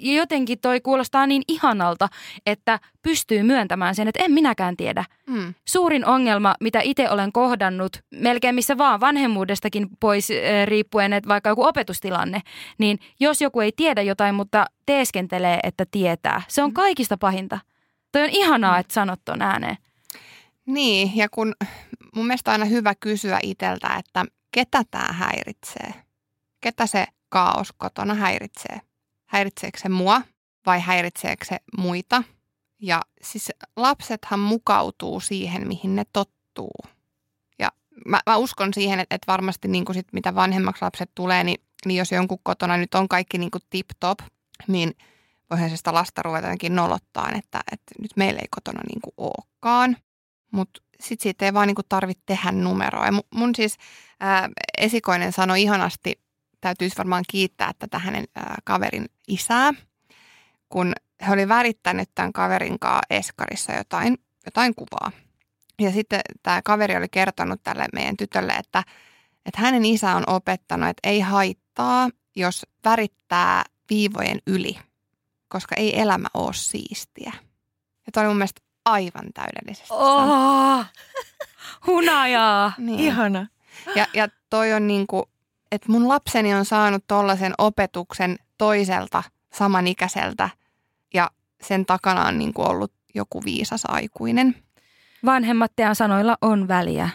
[0.00, 2.08] Ja jotenkin toi kuulostaa niin ihanalta,
[2.46, 5.04] että pystyy myöntämään sen, että en minäkään tiedä.
[5.26, 5.54] Mm.
[5.68, 11.50] Suurin ongelma, mitä itse olen kohdannut, melkein missä vaan vanhemmuudestakin pois äh, riippuen, että vaikka
[11.50, 12.40] joku opetustilanne,
[12.78, 16.74] niin jos joku ei tiedä jotain, mutta teeskentelee, että tietää, se on mm.
[16.74, 17.58] kaikista pahinta.
[18.12, 18.80] Toi on ihanaa, mm.
[18.80, 19.76] että sanot ton ääneen.
[20.66, 21.54] Niin, ja kun
[22.16, 25.94] mun mielestä on aina hyvä kysyä itseltä, että ketä tämä häiritsee?
[26.60, 28.80] Ketä se kaos kotona häiritsee?
[29.26, 30.22] Häiritseekö se mua
[30.66, 32.22] vai häiritseekö se muita?
[32.78, 36.80] Ja siis lapsethan mukautuu siihen, mihin ne tottuu.
[37.58, 37.68] Ja
[38.06, 41.60] mä, mä uskon siihen, että, että varmasti niin kuin sit, mitä vanhemmaksi lapset tulee, niin,
[41.84, 44.18] niin jos jonkun kotona nyt on kaikki niin kuin tip-top,
[44.68, 44.96] niin
[45.50, 49.14] voihan se sitä lasta ruveta jotenkin nolottaa, että, että nyt meillä ei kotona niin kuin
[49.16, 49.96] olekaan.
[50.50, 53.06] Mutta sitten siitä ei vaan niinku tarvitse tehdä numeroa.
[53.06, 53.76] Ja mun siis
[54.20, 56.20] ää, esikoinen sanoi ihanasti,
[56.60, 59.72] täytyisi varmaan kiittää tätä hänen ää, kaverin isää,
[60.68, 60.92] kun
[61.26, 65.12] he oli värittänyt tämän kaverin kanssa Eskarissa jotain, jotain kuvaa.
[65.80, 68.84] Ja sitten tämä kaveri oli kertonut tälle meidän tytölle, että,
[69.46, 74.78] että hänen isä on opettanut, että ei haittaa, jos värittää viivojen yli,
[75.48, 77.32] koska ei elämä ole siistiä.
[78.06, 80.84] Ja toi oli mun mielestä aivan täydellisesti oh,
[81.86, 82.72] Hunajaa.
[82.78, 83.00] niin.
[83.00, 83.46] Ihana.
[83.94, 85.24] Ja, ja toi on niin kuin,
[85.72, 90.50] että mun lapseni on saanut tollaisen opetuksen toiselta samanikäiseltä
[91.14, 91.30] ja
[91.62, 94.56] sen takana on niin kuin ollut joku viisas aikuinen.
[95.24, 97.10] Vanhemmat teidän sanoilla on väliä.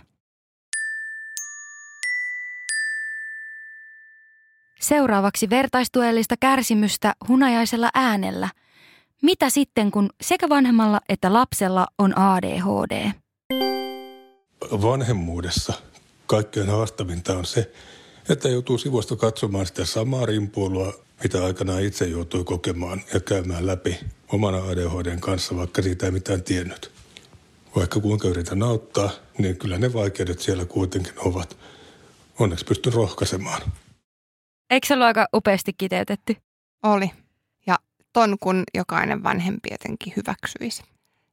[4.80, 8.50] Seuraavaksi vertaistuellista kärsimystä hunajaisella äänellä–
[9.22, 13.12] mitä sitten, kun sekä vanhemmalla että lapsella on ADHD?
[14.72, 15.74] Vanhemmuudessa
[16.28, 17.72] kaikkein haastavinta on se,
[18.30, 24.00] että joutuu sivusta katsomaan sitä samaa rimpuilua, mitä aikanaan itse joutui kokemaan ja käymään läpi
[24.28, 26.92] omana ADHDn kanssa, vaikka siitä ei mitään tiennyt.
[27.76, 31.58] Vaikka kuinka yritän auttaa, niin kyllä ne vaikeudet siellä kuitenkin ovat.
[32.40, 33.62] Onneksi pystyn rohkaisemaan.
[34.70, 36.36] Eikö se ollut aika upeasti kiteytetty?
[36.84, 37.12] Oli
[38.16, 40.84] ton, kun jokainen vanhempi jotenkin hyväksyisi.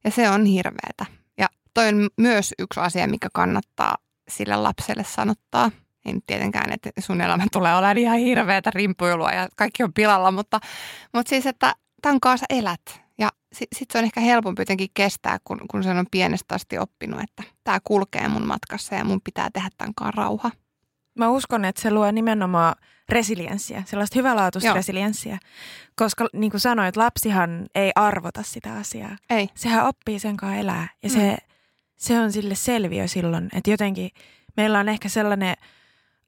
[0.05, 1.07] Ja se on hirveätä.
[1.38, 3.97] Ja toi on myös yksi asia, mikä kannattaa
[4.29, 5.71] sille lapselle sanottaa.
[6.05, 10.31] Ei nyt tietenkään, että sun elämä tulee olemaan ihan hirveätä rimpuilua ja kaikki on pilalla,
[10.31, 10.61] mutta,
[11.12, 13.01] mutta siis, että tämän kanssa elät.
[13.18, 16.79] Ja sitten sit se on ehkä helpompi jotenkin kestää, kun, kun sen on pienestä asti
[16.79, 20.51] oppinut, että tämä kulkee mun matkassa ja mun pitää tehdä tämän kanssa rauha.
[21.18, 22.75] Mä uskon, että se luo nimenomaan
[23.09, 24.75] resilienssiä, sellaista hyvälaatuista Joo.
[24.75, 25.38] resilienssiä.
[25.96, 29.16] Koska niin kuin sanoit, lapsihan ei arvota sitä asiaa.
[29.31, 29.48] Ei.
[29.55, 31.14] Sehän oppii sen kanssa elää ja mm.
[31.14, 31.37] se,
[31.96, 34.11] se on sille selviö silloin, että jotenkin
[34.57, 35.55] meillä on ehkä sellainen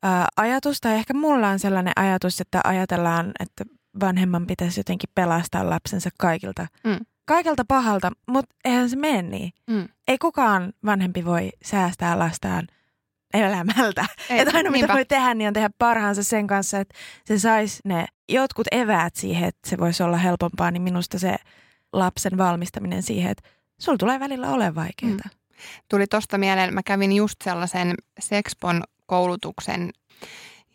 [0.03, 3.64] ää, ajatus, tai ehkä mulla on sellainen ajatus, että ajatellaan, että
[4.01, 6.99] vanhemman pitäisi jotenkin pelastaa lapsensa kaikilta, mm.
[7.25, 9.53] kaikilta pahalta, mutta eihän se mene niin.
[9.66, 9.88] Mm.
[10.09, 12.68] Ei kukaan vanhempi voi säästää lastaan
[13.35, 14.07] elämältä.
[14.31, 14.87] Ei, että ainoa niinpä.
[14.87, 16.94] mitä voi tehdä, niin on tehdä parhaansa sen kanssa, että
[17.25, 21.37] se saisi ne jotkut eväät siihen, että se voisi olla helpompaa, niin minusta se
[21.92, 23.49] lapsen valmistaminen siihen, että
[23.81, 25.12] sulla tulee välillä ole vaikeaa.
[25.12, 25.31] Mm.
[25.88, 29.90] Tuli tuosta mieleen, mä kävin just sellaisen Sexpon koulutuksen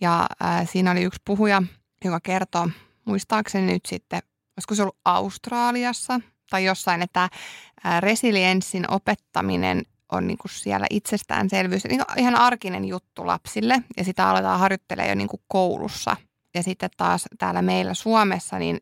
[0.02, 1.64] ja äh, siinä oli yksi puhuja,
[2.06, 2.70] joka kertoo,
[3.06, 4.22] muistaakseni nyt sitten,
[4.58, 11.84] olisiko se ollut Australiassa tai jossain, että äh, resilienssin opettaminen on niin kuin siellä itsestäänselvyys,
[11.84, 16.16] niin ihan arkinen juttu lapsille ja sitä aletaan harjoittelemaan jo niin kuin koulussa.
[16.56, 18.80] Ja sitten taas täällä meillä Suomessa, niin,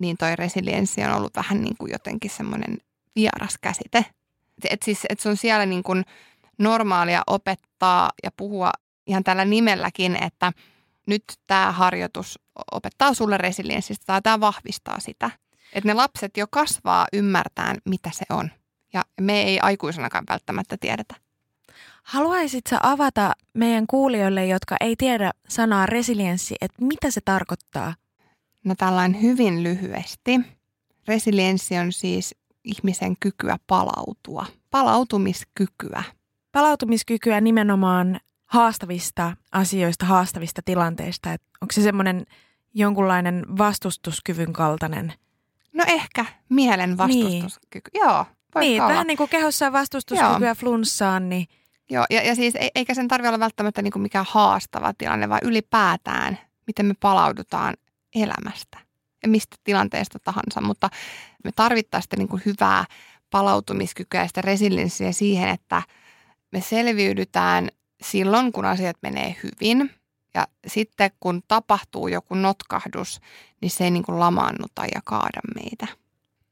[0.00, 2.78] niin toi resilienssi on ollut vähän niin kuin jotenkin semmoinen
[3.16, 4.04] vieras käsite.
[4.70, 6.04] Et siis, et se on siellä niin kuin
[6.58, 8.70] normaalia opettaa ja puhua
[9.06, 10.52] ihan tällä nimelläkin, että
[11.06, 12.38] nyt tämä harjoitus
[12.72, 15.30] opettaa sulle resilienssistä tai tämä vahvistaa sitä.
[15.72, 18.50] Että ne lapset jo kasvaa ymmärtään, mitä se on.
[18.92, 21.14] Ja me ei aikuisenakaan välttämättä tiedetä.
[22.02, 27.94] Haluaisitko avata meidän kuulijoille, jotka ei tiedä sanaa resilienssi, että mitä se tarkoittaa?
[28.64, 30.40] No tällainen hyvin lyhyesti.
[31.08, 36.02] Resilienssi on siis ihmisen kykyä palautua, palautumiskykyä.
[36.52, 41.32] Palautumiskykyä nimenomaan haastavista asioista, haastavista tilanteista.
[41.32, 42.26] Et onko se semmoinen
[42.74, 45.12] jonkunlainen vastustuskyvyn kaltainen?
[45.72, 46.98] No ehkä mielen niin.
[46.98, 47.90] vastustuskyky.
[47.94, 48.04] Niin.
[48.04, 48.26] Joo,
[48.58, 48.92] niin, olla.
[48.92, 51.28] vähän niin kuin kehossa vastustuskykyä flunssaan.
[51.28, 51.46] Niin...
[51.90, 55.40] Joo, ja, ja siis eikä sen tarvitse olla välttämättä niin kuin mikään haastava tilanne, vaan
[55.44, 57.74] ylipäätään, miten me palaudutaan
[58.14, 58.78] elämästä
[59.22, 60.60] ja mistä tilanteesta tahansa.
[60.60, 60.90] Mutta
[61.44, 62.84] me tarvittaisiin niin kuin hyvää
[63.30, 65.82] palautumiskykyä ja sitä resilienssiä siihen, että
[66.52, 67.68] me selviydytään
[68.02, 69.90] silloin, kun asiat menee hyvin.
[70.34, 73.20] Ja sitten kun tapahtuu joku notkahdus,
[73.60, 75.86] niin se ei niin kuin lamaannuta ja kaada meitä.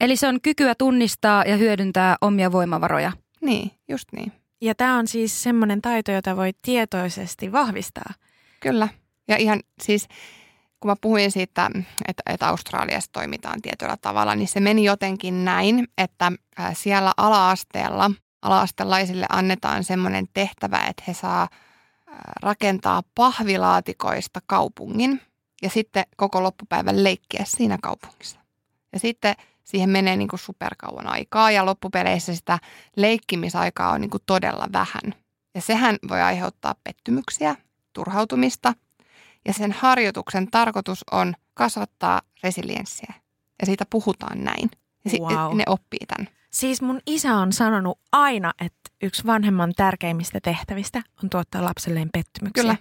[0.01, 3.13] Eli se on kykyä tunnistaa ja hyödyntää omia voimavaroja.
[3.41, 4.33] Niin, just niin.
[4.61, 8.15] Ja tämä on siis semmoinen taito, jota voi tietoisesti vahvistaa.
[8.61, 8.89] Kyllä.
[9.29, 10.09] Ja ihan siis,
[10.81, 11.71] kun mä puhuin siitä,
[12.09, 16.33] että, että Australiassa toimitaan tietyllä tavalla, niin se meni jotenkin näin, että
[16.73, 18.11] siellä ala-asteella
[18.43, 21.49] ala-astelaisille annetaan semmoinen tehtävä, että he saa
[22.43, 25.21] rakentaa pahvilaatikoista kaupungin
[25.63, 28.41] ja sitten koko loppupäivän leikkiä siinä kaupungissa.
[28.93, 29.35] Ja sitten
[29.67, 32.59] siihen menee niin kuin superkauan aikaa ja loppupeleissä sitä
[32.97, 35.15] leikkimisaikaa on niin kuin todella vähän.
[35.55, 37.57] Ja sehän voi aiheuttaa pettymyksiä,
[37.93, 38.73] turhautumista
[39.47, 43.15] ja sen harjoituksen tarkoitus on kasvattaa resilienssiä.
[43.61, 44.71] Ja siitä puhutaan näin.
[45.05, 45.57] Ja wow.
[45.57, 46.29] ne oppii tämän.
[46.51, 52.63] Siis mun isä on sanonut aina, että yksi vanhemman tärkeimmistä tehtävistä on tuottaa lapselleen pettymyksiä.
[52.63, 52.77] Kyllä.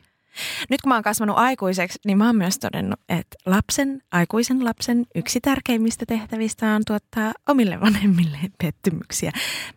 [0.69, 5.05] Nyt kun mä oon kasvanut aikuiseksi, niin mä oon myös todennut, että lapsen, aikuisen lapsen
[5.15, 9.31] yksi tärkeimmistä tehtävistä on tuottaa omille vanhemmille pettymyksiä.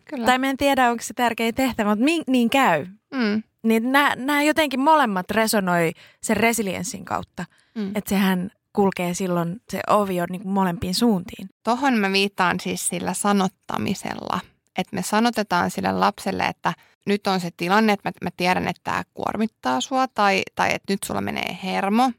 [0.05, 0.25] Kyllä.
[0.25, 2.85] Tai mä en tiedä, onko se tärkein tehtävä, mutta niin, niin käy.
[3.13, 3.43] Mm.
[3.63, 5.91] Niin nämä jotenkin molemmat resonoi
[6.23, 7.45] sen resilienssin kautta.
[7.75, 7.91] Mm.
[7.95, 11.49] Että sehän kulkee silloin, se ovi on niin molempiin suuntiin.
[11.63, 14.39] Tohon mä viittaan siis sillä sanottamisella.
[14.79, 16.73] Että me sanotetaan sille lapselle, että–
[17.09, 20.99] nyt on se tilanne, että mä, tiedän, että tämä kuormittaa sua tai, tai että nyt
[21.05, 22.11] sulla menee hermo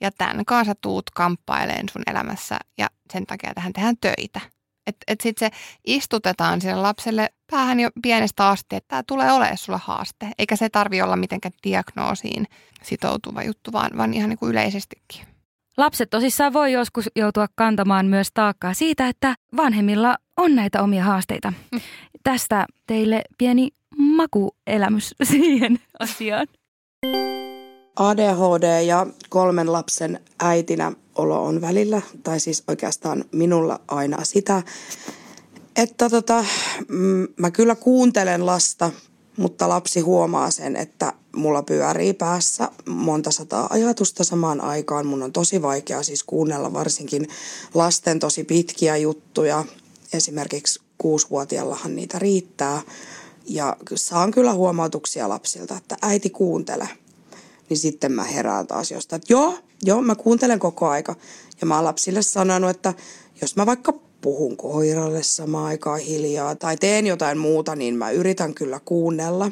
[0.00, 4.40] ja tämän kanssa tuut kamppaileen sun elämässä ja sen takia tähän tehdään töitä.
[4.86, 9.58] Että et sitten se istutetaan sille lapselle päähän jo pienestä asti, että tämä tulee olemaan
[9.58, 10.28] sulle haaste.
[10.38, 12.46] Eikä se tarvi olla mitenkään diagnoosiin
[12.82, 15.33] sitoutuva juttu, vaan, vaan ihan niin kuin yleisestikin.
[15.76, 21.52] Lapset tosissaan voi joskus joutua kantamaan myös taakkaa siitä, että vanhemmilla on näitä omia haasteita.
[21.72, 21.80] Mm.
[22.22, 26.46] Tästä teille pieni makuelämys siihen asiaan.
[27.96, 34.62] ADHD ja kolmen lapsen äitinä olo on välillä, tai siis oikeastaan minulla aina sitä,
[35.76, 36.44] että tota,
[36.88, 38.90] mm, mä kyllä kuuntelen lasta,
[39.36, 45.06] mutta lapsi huomaa sen, että mulla pyörii päässä monta sataa ajatusta samaan aikaan.
[45.06, 47.28] Mun on tosi vaikea siis kuunnella varsinkin
[47.74, 49.64] lasten tosi pitkiä juttuja.
[50.12, 52.82] Esimerkiksi kuusivuotiaallahan niitä riittää.
[53.46, 56.88] Ja saan kyllä huomautuksia lapsilta, että äiti kuuntele.
[57.68, 61.16] Niin sitten mä herään taas jostain, että joo, joo, mä kuuntelen koko aika.
[61.60, 62.94] Ja mä oon lapsille sanonut, että
[63.40, 68.54] jos mä vaikka puhun koiralle samaan aikaan hiljaa tai teen jotain muuta, niin mä yritän
[68.54, 69.50] kyllä kuunnella.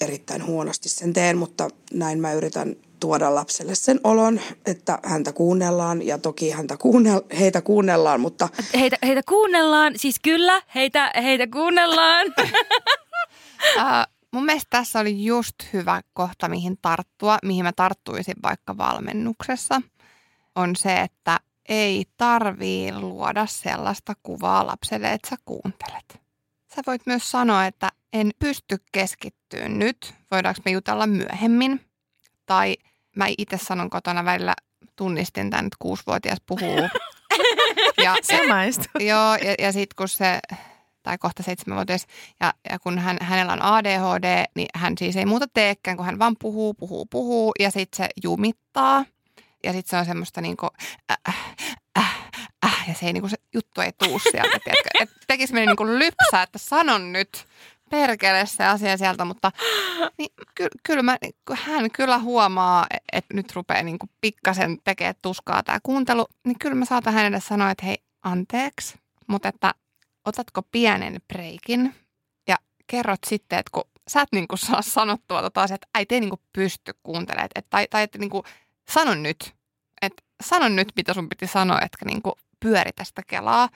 [0.00, 6.06] Erittäin huonosti sen teen, mutta näin mä yritän tuoda lapselle sen olon, että häntä kuunnellaan
[6.06, 8.48] ja toki häntä kuunnel- heitä kuunnellaan, mutta...
[8.74, 12.26] Heitä, heitä kuunnellaan, siis kyllä, heitä, heitä kuunnellaan.
[12.38, 13.82] uh,
[14.32, 19.82] mun mielestä tässä oli just hyvä kohta, mihin tarttua, mihin mä tarttuisin vaikka valmennuksessa,
[20.54, 26.27] on se, että ei tarvii luoda sellaista kuvaa lapselle, että sä kuuntelet.
[26.78, 31.80] Sä voit myös sanoa, että en pysty keskittyä nyt, voidaanko me jutella myöhemmin.
[32.46, 32.76] Tai
[33.16, 34.54] mä itse sanon kotona välillä,
[34.96, 36.78] tunnistin tämän, että kuusivuotias puhuu.
[38.04, 38.84] ja, Samaista.
[39.00, 40.40] Joo, ja, ja sitten kun se,
[41.02, 42.06] tai kohta seitsemänvuotias,
[42.40, 46.18] ja, ja kun hän, hänellä on ADHD, niin hän siis ei muuta teekään, kun hän
[46.18, 49.04] vaan puhuu, puhuu, puhuu, ja sitten se jumittaa.
[49.64, 50.66] Ja sitten se on semmoista niinku,
[51.10, 51.76] äh, äh, äh,
[52.88, 54.88] ja se, ei, niinku, se juttu ei tuu sieltä, tiedätkö?
[55.00, 57.46] Et tekisi meni niinku lypsää, että sanon nyt
[57.90, 59.52] perkele se asia sieltä, mutta
[60.18, 61.18] niin, ky, kyllä mä,
[61.52, 66.74] hän kyllä huomaa, että nyt rupeaa niin kuin pikkasen tekemään tuskaa tämä kuuntelu, niin kyllä
[66.74, 69.74] mä saatan hänelle sanoa, että hei, anteeksi, mutta että
[70.24, 71.94] otatko pienen breikin
[72.48, 76.20] ja kerrot sitten, että kun sä et niin kuin saa sanottua tota asiaa, että ei
[76.20, 78.42] niin kuin pysty kuuntelemaan, että, tai, tai että niin kuin,
[78.88, 79.54] sano nyt,
[80.02, 83.68] että sano nyt, mitä sun piti sanoa, etkä niin kuin pyöri tästä kelaa.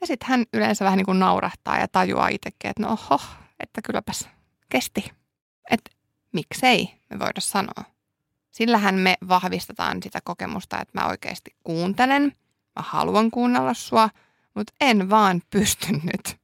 [0.00, 3.20] Ja sitten hän yleensä vähän niin kuin naurahtaa ja tajuaa itsekin, että no oho,
[3.60, 4.28] että kylläpäs
[4.68, 5.12] kesti.
[5.70, 5.90] Että
[6.32, 7.84] miksei me voida sanoa.
[8.50, 12.22] Sillähän me vahvistetaan sitä kokemusta, että mä oikeasti kuuntelen,
[12.76, 14.10] mä haluan kuunnella sua,
[14.54, 16.36] mutta en vaan pysty nyt.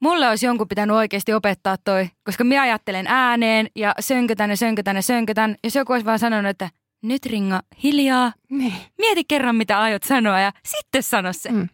[0.00, 4.96] Mulle olisi jonkun pitänyt oikeasti opettaa toi, koska minä ajattelen ääneen ja sönkötän ja sönkötän
[4.96, 5.56] ja sönkötän.
[5.64, 6.70] Jos joku olisi vaan sanonut, että
[7.02, 8.74] nyt ringa hiljaa, niin.
[8.98, 11.52] mieti kerran mitä aiot sanoa ja sitten sano se.
[11.52, 11.68] Mm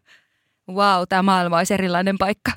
[0.69, 2.53] wow, tämä maailma olisi erilainen paikka.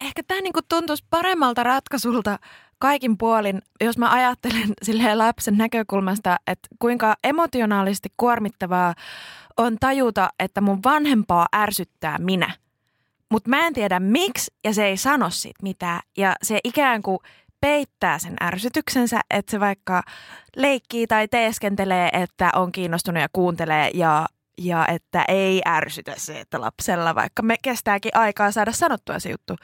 [0.00, 2.38] Ehkä tämä niinku tuntuisi paremmalta ratkaisulta
[2.78, 8.94] kaikin puolin, jos mä ajattelen silleen lapsen näkökulmasta, että kuinka emotionaalisesti kuormittavaa
[9.56, 12.50] on tajuta, että mun vanhempaa ärsyttää minä.
[13.30, 16.00] Mutta mä en tiedä miksi ja se ei sano siitä mitään.
[16.16, 17.18] Ja se ikään kuin
[17.60, 20.02] peittää sen ärsytyksensä, että se vaikka
[20.56, 24.26] leikkii tai teeskentelee, että on kiinnostunut ja kuuntelee ja
[24.58, 29.56] ja että ei ärsytä se, että lapsella vaikka me kestääkin aikaa saada sanottua se juttu,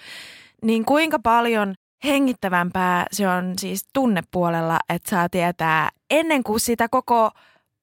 [0.62, 7.30] niin kuinka paljon hengittävämpää se on siis tunnepuolella, että saa tietää ennen kuin sitä koko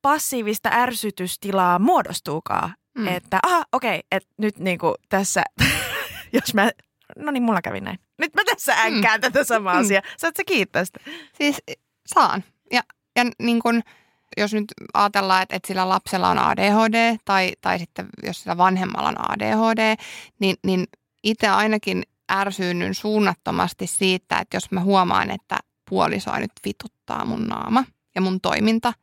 [0.02, 2.74] passiivista ärsytystilaa muodostuukaan.
[2.98, 3.08] Mm.
[3.08, 5.44] Että aha, okei, okay, että nyt niinku tässä,
[6.34, 6.72] jos mä,
[7.18, 8.00] no niin mulla kävi näin.
[8.18, 9.22] Nyt mä tässä änkään mm.
[9.22, 9.80] tätä samaa mm.
[9.80, 10.02] asiaa.
[10.18, 11.00] Saat sä kiittää sitä?
[11.38, 11.62] Siis
[12.06, 12.44] saan.
[12.72, 12.82] Ja,
[13.16, 13.82] ja niin kun,
[14.38, 19.10] jos nyt ajatellaan, että, että sillä lapsella on ADHD tai, tai sitten jos sillä vanhemmalla
[19.10, 19.96] on ADHD,
[20.40, 20.86] niin, niin
[21.24, 25.58] itse ainakin ärsyynny suunnattomasti siitä, että jos mä huomaan, että
[25.90, 27.84] puolisoa nyt vituttaa mun naama
[28.16, 28.94] ja mun toiminta,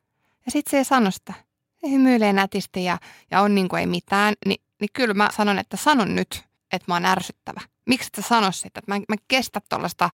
[0.46, 1.34] ja sitten se ei sano sitä.
[1.80, 2.98] Se hymyilee nätisti ja,
[3.30, 6.84] ja on niin kuin ei mitään, niin, niin kyllä mä sanon, että sanon nyt, että
[6.88, 7.60] mä oon ärsyttävä.
[7.86, 8.78] Miksi et sä sano sitä?
[8.78, 10.10] Että mä, mä kestä tuollaista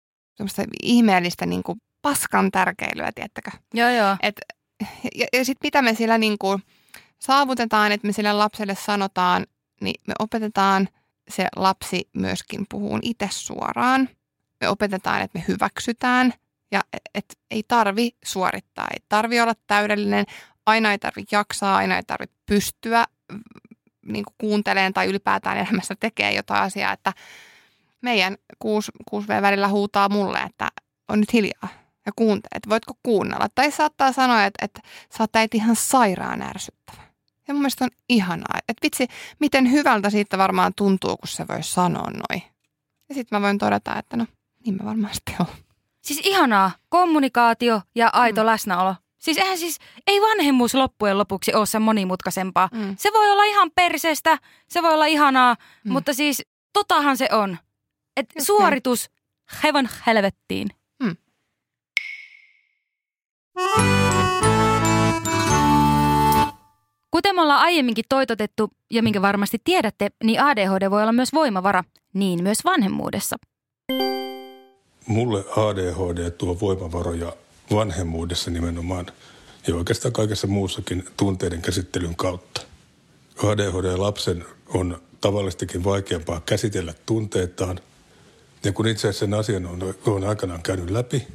[0.82, 3.50] ihmeellistä niin kuin paskan tärkeilyä, tiettäkö?
[3.74, 4.16] Joo, joo.
[4.22, 4.40] Et
[5.14, 6.62] ja, ja sitten mitä me sillä niin kuin
[7.18, 9.46] saavutetaan, että me sille lapselle sanotaan,
[9.80, 10.88] niin me opetetaan
[11.28, 14.08] se lapsi myöskin puhuun itse suoraan.
[14.60, 16.34] Me opetetaan, että me hyväksytään
[16.72, 16.80] ja
[17.14, 20.24] että ei tarvi suorittaa, ei tarvi olla täydellinen,
[20.66, 23.06] aina ei tarvi jaksaa, aina ei tarvi pystyä
[24.06, 27.12] niin kuunteleen tai ylipäätään elämässä tekee jotain asiaa, että
[28.04, 30.68] meidän 6, 6V välillä huutaa mulle, että
[31.08, 31.68] on nyt hiljaa
[32.06, 33.46] ja kuuntelet, että voitko kuunnella.
[33.54, 34.80] Tai saattaa sanoa, että, että
[35.16, 37.02] sä oot äiti ihan sairaan ärsyttävä.
[37.48, 39.06] Ja mun mielestä on ihanaa, että vitsi,
[39.40, 42.42] miten hyvältä siitä varmaan tuntuu, kun se voi sanoa noin.
[43.08, 44.26] Ja sitten mä voin todeta, että no,
[44.64, 45.46] niin mä varmasti on.
[46.02, 48.46] Siis ihanaa, kommunikaatio ja aito mm.
[48.46, 48.94] läsnäolo.
[49.18, 52.68] Siis eihän siis, ei vanhemmuus loppujen lopuksi ole sen monimutkaisempaa.
[52.72, 52.96] Mm.
[52.98, 54.38] Se voi olla ihan perseestä,
[54.68, 55.92] se voi olla ihanaa, mm.
[55.92, 57.58] mutta siis totahan se on.
[58.16, 59.10] Et suoritus
[59.64, 60.68] hevon helvettiin.
[67.10, 71.84] Kuten me ollaan aiemminkin toitotettu ja minkä varmasti tiedätte, niin ADHD voi olla myös voimavara,
[72.14, 73.36] niin myös vanhemmuudessa.
[75.06, 77.32] Mulle ADHD tuo voimavaroja
[77.70, 79.06] vanhemmuudessa nimenomaan
[79.66, 82.60] ja oikeastaan kaikessa muussakin tunteiden käsittelyn kautta.
[83.42, 87.80] ADHD-lapsen on tavallistikin vaikeampaa käsitellä tunteitaan.
[88.64, 91.26] Ja kun itse asiassa sen asian on, on aikanaan käynyt läpi,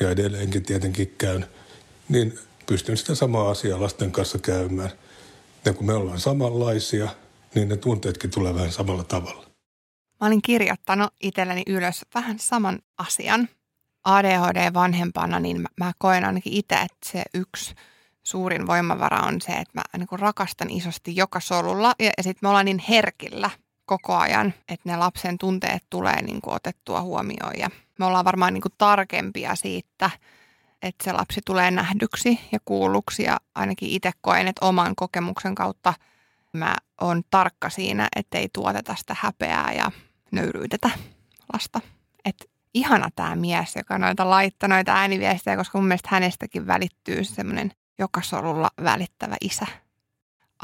[0.00, 1.46] ja edelleenkin tietenkin käyn–
[2.08, 4.90] niin pystyn sitä samaa asiaa lasten kanssa käymään.
[5.64, 7.08] Ja kun me ollaan samanlaisia,
[7.54, 9.46] niin ne tunteetkin tulee vähän samalla tavalla.
[10.20, 13.48] Mä olin kirjoittanut itselleni ylös vähän saman asian.
[14.04, 17.74] ADHD-vanhempana, niin mä, mä koen ainakin itse, että se yksi
[18.22, 21.94] suurin voimavara on se, että mä niin rakastan isosti joka solulla.
[21.98, 23.50] Ja, ja sitten me ollaan niin herkillä
[23.86, 27.52] koko ajan, että ne lapsen tunteet tulee niin kuin otettua huomioon.
[27.58, 30.10] Ja me ollaan varmaan niin kuin tarkempia siitä,
[30.82, 33.22] että se lapsi tulee nähdyksi ja kuulluksi.
[33.22, 35.94] Ja ainakin itse koen, että oman kokemuksen kautta
[36.52, 39.90] mä oon tarkka siinä, ettei tuoteta sitä häpeää ja
[40.30, 40.90] nöyryytetä
[41.52, 41.80] lasta.
[42.24, 47.72] Et ihana tämä mies, joka noita laittaa noita ääniviestejä, koska mun mielestä hänestäkin välittyy semmoinen
[47.98, 49.66] joka solulla välittävä isä.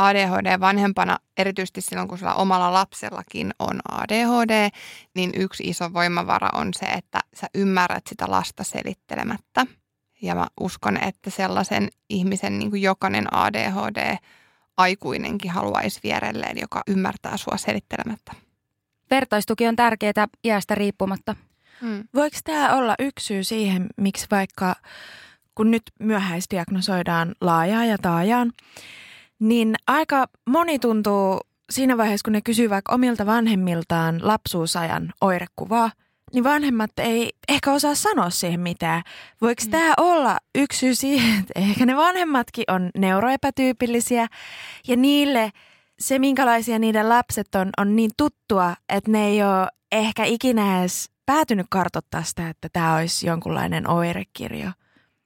[0.01, 4.71] ADHD-vanhempana, erityisesti silloin kun sulla omalla lapsellakin on ADHD,
[5.15, 9.67] niin yksi iso voimavara on se, että sä ymmärrät sitä lasta selittelemättä.
[10.23, 17.57] Ja mä uskon, että sellaisen ihmisen niin kuin jokainen ADHD-aikuinenkin haluaisi vierelleen, joka ymmärtää sua
[17.57, 18.33] selittelemättä.
[19.11, 21.37] Vertaistuki on tärkeää iästä riippumatta.
[21.81, 22.05] Hmm.
[22.15, 24.75] Voiko tämä olla yksi syy siihen, miksi vaikka
[25.55, 28.53] kun nyt myöhäisdiagnosoidaan laajaa ja taajaan,
[29.41, 35.91] niin aika moni tuntuu siinä vaiheessa, kun ne kysyy vaikka omilta vanhemmiltaan lapsuusajan oirekuvaa,
[36.33, 39.03] niin vanhemmat ei ehkä osaa sanoa siihen mitään.
[39.41, 39.71] Voiko mm.
[39.71, 44.27] tämä olla yksi syy siihen, että ehkä ne vanhemmatkin on neuroepätyypillisiä
[44.89, 45.51] ja niille
[45.99, 51.11] se, minkälaisia niiden lapset on, on niin tuttua, että ne ei ole ehkä ikinä edes
[51.27, 54.71] päätynyt kartoittaa sitä, että tämä olisi jonkunlainen oirekirjo.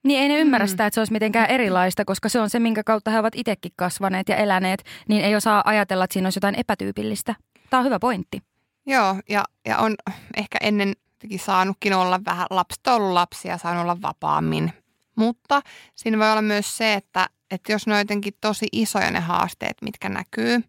[0.05, 0.69] Niin ei ne ymmärrä mm.
[0.69, 3.71] sitä, että se olisi mitenkään erilaista, koska se on se, minkä kautta he ovat itsekin
[3.75, 7.35] kasvaneet ja eläneet, niin ei osaa ajatella, että siinä olisi jotain epätyypillistä.
[7.69, 8.41] Tämä on hyvä pointti.
[8.85, 9.95] Joo, ja, ja on
[10.37, 10.93] ehkä ennen
[11.37, 14.73] saanutkin olla vähän lapset ollut lapsia, saanut olla vapaammin.
[15.15, 15.61] Mutta
[15.95, 19.77] siinä voi olla myös se, että, että jos ne on jotenkin tosi isoja ne haasteet,
[19.81, 20.63] mitkä näkyy,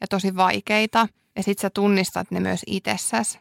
[0.00, 3.38] ja tosi vaikeita, ja sit sä tunnistat ne myös itsessäsi,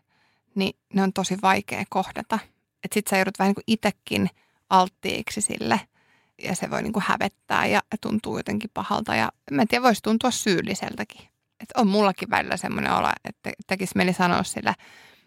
[0.55, 2.39] niin ne on tosi vaikea kohdata.
[2.83, 4.29] Että sit sä joudut vähän niin kuin itsekin–
[4.69, 5.81] alttiiksi sille
[6.43, 10.03] ja se voi niin kuin hävettää ja tuntuu jotenkin pahalta ja mä en tiedä, voisi
[10.03, 11.21] tuntua syylliseltäkin.
[11.59, 14.73] Että on mullakin välillä semmoinen olo, että tekisi mieli sanoa sille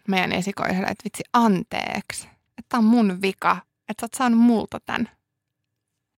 [0.07, 2.27] meidän esikoiselle, että vitsi anteeksi,
[2.57, 3.57] että on mun vika,
[3.89, 5.09] että sä oot saanut multa tämän.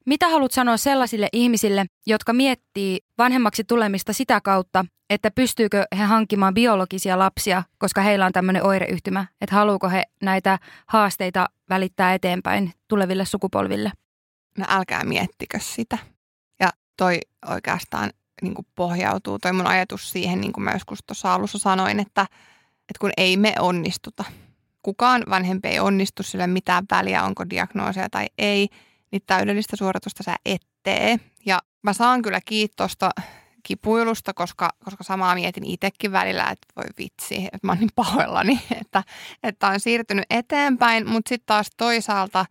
[0.07, 6.55] Mitä haluat sanoa sellaisille ihmisille, jotka miettii vanhemmaksi tulemista sitä kautta, että pystyykö he hankkimaan
[6.55, 13.25] biologisia lapsia, koska heillä on tämmöinen oireyhtymä, että haluuko he näitä haasteita välittää eteenpäin tuleville
[13.25, 13.93] sukupolville?
[14.59, 15.99] No älkää miettikö sitä.
[16.61, 18.11] Ja toi oikeastaan
[18.43, 22.23] niin kuin pohjautuu, toi mun ajatus siihen, niin kuin mä joskus tuossa alussa sanoin, että,
[22.81, 24.25] että kun ei me onnistuta,
[24.83, 28.69] kukaan vanhempi ei onnistu sille mitään väliä, onko diagnoosia tai ei,
[29.15, 31.17] niin täydellistä suoritusta sä et tee.
[31.47, 33.11] Ja mä saan kyllä kiitosta
[33.63, 38.61] kipuilusta, koska, koska samaa mietin itsekin välillä, että voi vitsi, että mä oon niin pahoillani,
[38.81, 39.05] että,
[39.43, 42.47] että on siirtynyt eteenpäin, mutta sitten taas toisaalta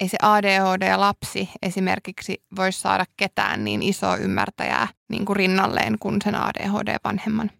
[0.00, 6.34] ei se ADHD-lapsi esimerkiksi voisi saada ketään niin isoa ymmärtäjää niin kuin rinnalleen kuin sen
[6.34, 7.50] ADHD-vanhemman.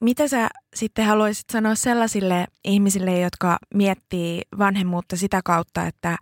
[0.00, 6.16] Mitä sä sitten haluaisit sanoa sellaisille ihmisille, jotka miettii vanhemmuutta sitä kautta, että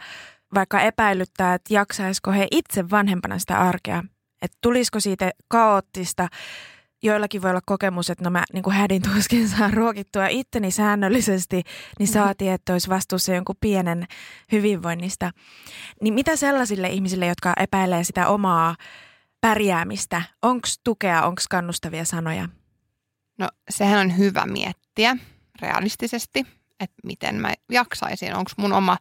[0.54, 4.04] vaikka epäilyttää, että jaksaisiko he itse vanhempana sitä arkea,
[4.42, 6.28] että tulisiko siitä kaoottista,
[7.02, 11.56] joillakin voi olla kokemus, että no mä niin kuin hädin tuskin saa ruokittua itteni säännöllisesti,
[11.56, 11.64] niin
[11.98, 12.12] mm-hmm.
[12.12, 14.06] saatiin, että olisi vastuussa jonkun pienen
[14.52, 15.30] hyvinvoinnista.
[16.00, 18.76] Niin mitä sellaisille ihmisille, jotka epäilee sitä omaa
[19.40, 22.48] pärjäämistä, onko tukea, onko kannustavia sanoja?
[23.38, 25.16] No sehän on hyvä miettiä
[25.62, 26.46] realistisesti,
[26.80, 28.96] että miten mä jaksaisin, onko mun oma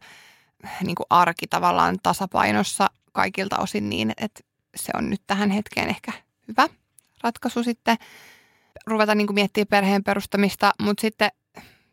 [0.82, 4.40] niin kuin arki tavallaan tasapainossa kaikilta osin niin, että
[4.76, 6.12] se on nyt tähän hetkeen ehkä
[6.48, 6.68] hyvä
[7.22, 7.96] ratkaisu sitten
[8.86, 11.30] ruveta niin kuin miettimään perheen perustamista, mutta sitten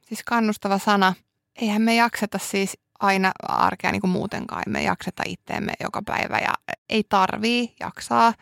[0.08, 1.14] siis kannustava sana,
[1.62, 6.76] eihän me jakseta siis aina arkea niin kuin muutenkaan, me jakseta itteemme joka päivä ja
[6.90, 8.34] ei tarvii jaksaa.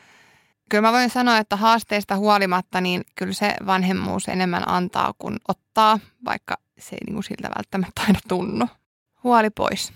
[0.70, 6.00] Kyllä mä voin sanoa, että haasteista huolimatta, niin kyllä se vanhemmuus enemmän antaa kuin ottaa,
[6.26, 8.68] vaikka se ei niin kuin siltä välttämättä aina tunnu.
[9.24, 9.94] Huoli pois.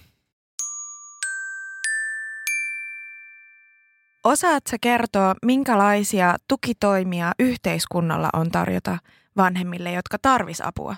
[4.23, 8.97] Osaatko kertoa, minkälaisia tukitoimia yhteiskunnalla on tarjota
[9.37, 10.95] vanhemmille, jotka tarvis apua?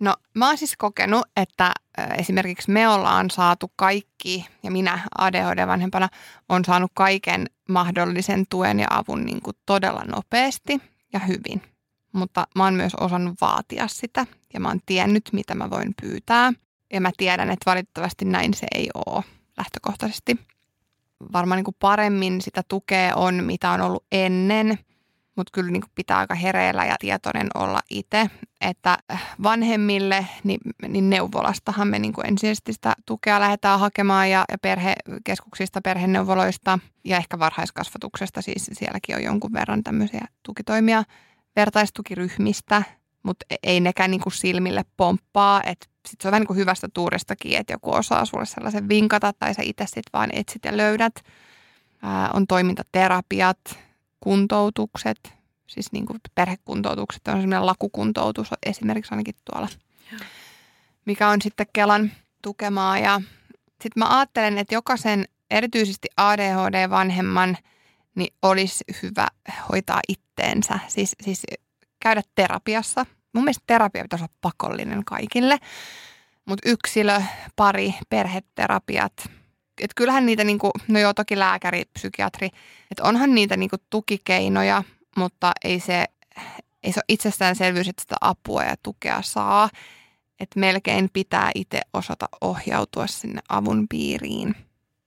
[0.00, 1.72] No mä oon siis kokenut, että
[2.18, 6.08] esimerkiksi me ollaan saatu kaikki, ja minä ADHD-vanhempana
[6.48, 10.80] on saanut kaiken mahdollisen tuen ja avun niin kuin todella nopeasti
[11.12, 11.62] ja hyvin.
[12.12, 16.52] Mutta mä oon myös osannut vaatia sitä, ja mä oon tiennyt, mitä mä voin pyytää.
[16.92, 19.24] Ja mä tiedän, että valitettavasti näin se ei ole
[19.56, 20.38] lähtökohtaisesti.
[21.32, 24.78] Varmaan niin kuin paremmin sitä tukea on, mitä on ollut ennen,
[25.36, 28.98] mutta kyllä niin pitää aika hereillä ja tietoinen olla itse, että
[29.42, 36.78] vanhemmille niin, niin neuvolastahan me niin ensisijaisesti sitä tukea lähdetään hakemaan ja, ja perhekeskuksista, perheneuvoloista
[37.04, 41.04] ja ehkä varhaiskasvatuksesta, siis sielläkin on jonkun verran tämmöisiä tukitoimia
[41.56, 42.82] vertaistukiryhmistä,
[43.22, 46.88] mutta e-, ei nekään niin silmille pomppaa, että sit se on vähän niin kuin hyvästä
[46.94, 51.14] tuuristakin, että joku osaa sulle sellaisen vinkata tai sä itse sitten vaan etsit ja löydät.
[52.02, 53.58] Ää, on toimintaterapiat,
[54.20, 55.34] kuntoutukset,
[55.66, 59.68] siis niin kuin perhekuntoutukset, on semmoinen lakukuntoutus esimerkiksi ainakin tuolla,
[61.04, 62.10] mikä on sitten Kelan
[62.42, 62.98] tukemaa.
[62.98, 63.20] Ja
[63.70, 67.56] sitten mä ajattelen, että jokaisen erityisesti ADHD-vanhemman
[68.14, 69.28] niin olisi hyvä
[69.72, 71.42] hoitaa itteensä, siis, siis
[72.00, 73.06] käydä terapiassa.
[73.32, 75.58] Mun mielestä terapia pitäisi olla pakollinen kaikille,
[76.44, 77.22] mutta yksilö,
[77.56, 79.12] pari, perheterapiat–
[79.80, 82.48] et kyllähän niitä, niinku, no joo toki lääkäri, psykiatri,
[82.90, 84.82] että onhan niitä niinku tukikeinoja,
[85.16, 86.04] mutta ei se,
[86.82, 89.70] ei se ole itsestäänselvyys, että sitä apua ja tukea saa.
[90.40, 94.54] Että melkein pitää itse osata ohjautua sinne avun piiriin.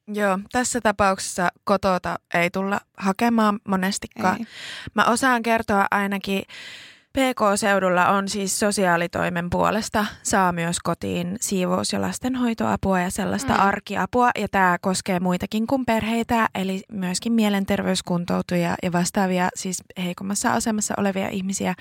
[0.08, 4.38] Joo, tässä tapauksessa kotota ei tulla hakemaan monestikaan.
[4.40, 4.46] Ei.
[4.96, 6.44] Mä osaan kertoa ainakin
[7.14, 13.60] PK-seudulla on siis sosiaalitoimen puolesta saa myös kotiin siivous- ja lastenhoitoapua ja sellaista mm.
[13.60, 14.30] arkiapua.
[14.40, 21.30] Ja tämä koskee muitakin kuin perheitä, eli myöskin mielenterveyskuntoutujia ja vastaavia siis heikommassa asemassa olevia
[21.30, 21.74] ihmisiä,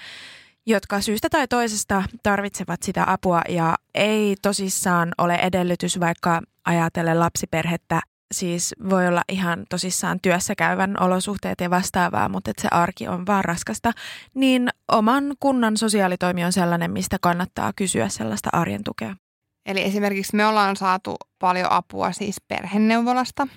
[0.67, 8.01] jotka syystä tai toisesta tarvitsevat sitä apua ja ei tosissaan ole edellytys vaikka ajatellen lapsiperhettä
[8.33, 13.27] siis voi olla ihan tosissaan työssä käyvän olosuhteet ja vastaavaa, mutta että se arki on
[13.27, 13.93] vaan raskasta,
[14.35, 19.17] niin oman kunnan sosiaalitoimi on sellainen, mistä kannattaa kysyä sellaista arjen tukea.
[19.67, 23.49] Eli esimerkiksi me ollaan saatu paljon apua siis perheneuvolasta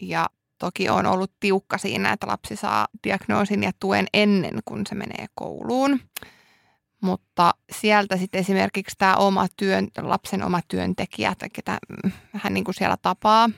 [0.00, 0.26] ja
[0.58, 5.26] toki on ollut tiukka siinä, että lapsi saa diagnoosin ja tuen ennen kuin se menee
[5.34, 6.00] kouluun.
[7.00, 11.78] Mutta sieltä sitten esimerkiksi tämä oma työn, lapsen oma työntekijä, ketä
[12.32, 13.50] hän niin kuin siellä tapaa,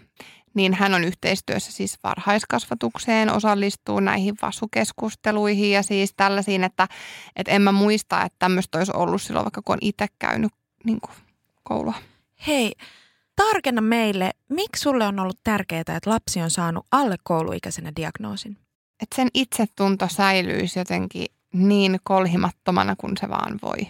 [0.54, 6.88] niin hän on yhteistyössä siis varhaiskasvatukseen, osallistuu näihin vasukeskusteluihin ja siis tällaisiin, että,
[7.36, 10.52] että en mä muista, että tämmöistä olisi ollut silloin, vaikka kun on itse käynyt
[10.84, 11.12] niin kuin,
[11.62, 11.94] koulua.
[12.46, 12.72] Hei,
[13.36, 18.58] tarkenna meille, miksi sulle on ollut tärkeää, että lapsi on saanut alle kouluikäisenä diagnoosin?
[19.02, 23.88] Että sen itsetunto säilyisi jotenkin niin kolhimattomana kuin se vaan voi.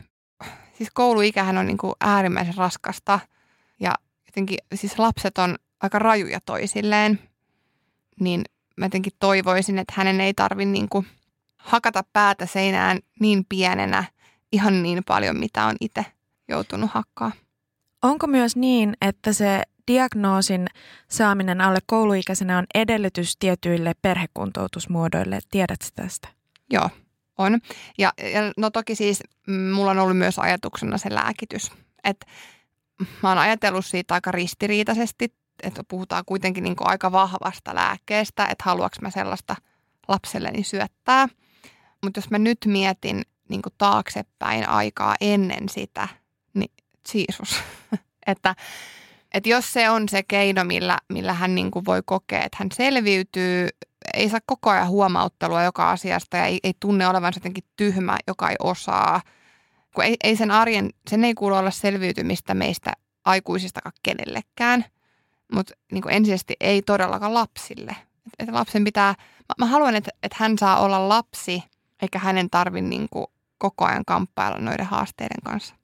[0.79, 3.21] Siis kouluikähän on niin kuin äärimmäisen raskasta
[3.81, 3.95] ja
[4.27, 7.19] jotenkin siis lapset on aika rajuja toisilleen,
[8.21, 8.45] niin
[8.77, 11.07] mä jotenkin toivoisin, että hänen ei tarvi niin kuin
[11.57, 14.05] hakata päätä seinään niin pienenä
[14.53, 16.07] ihan niin paljon, mitä on itse
[16.49, 17.33] joutunut hakkaa.
[18.03, 20.67] Onko myös niin, että se diagnoosin
[21.09, 25.39] saaminen alle kouluikäisenä on edellytys tietyille perhekuntoutusmuodoille?
[25.51, 26.29] Tiedätkö tästä?
[26.71, 26.91] Joo,
[27.39, 27.61] on.
[27.99, 31.73] Ja, ja no toki siis mm, mulla on ollut myös ajatuksena se lääkitys.
[32.05, 32.27] Että
[33.23, 38.65] mä oon ajatellut siitä aika ristiriitaisesti että puhutaan kuitenkin niin kuin aika vahvasta lääkkeestä, että
[38.65, 39.57] haluanko mä sellaista
[40.09, 41.29] lapselleni syöttää.
[42.03, 46.09] Mutta jos mä nyt mietin niin kuin taaksepäin aikaa ennen sitä,
[46.55, 46.71] niin
[47.15, 47.63] Jeesus.
[48.27, 48.55] että,
[49.35, 52.69] että jos se on se keino, millä, millä hän niin kuin voi kokea, että hän
[52.75, 53.69] selviytyy,
[54.15, 58.51] ei saa koko ajan huomauttelua joka asiasta ja ei, ei tunne olevansa jotenkin tyhmä, joka
[58.51, 59.21] ei osaa.
[59.95, 62.93] Kun ei, ei sen arjen, sen ei kuulu olla selviytymistä meistä
[63.25, 64.85] aikuisista kenellekään–
[65.53, 67.97] mutta niin ensisijaisesti ei todellakaan lapsille.
[68.39, 69.15] Että lapsen pitää,
[69.49, 71.63] mä, mä haluan, että, että hän saa olla lapsi,
[72.03, 73.09] eikä hänen tarvi niin
[73.59, 75.75] koko ajan kamppailla noiden haasteiden kanssa.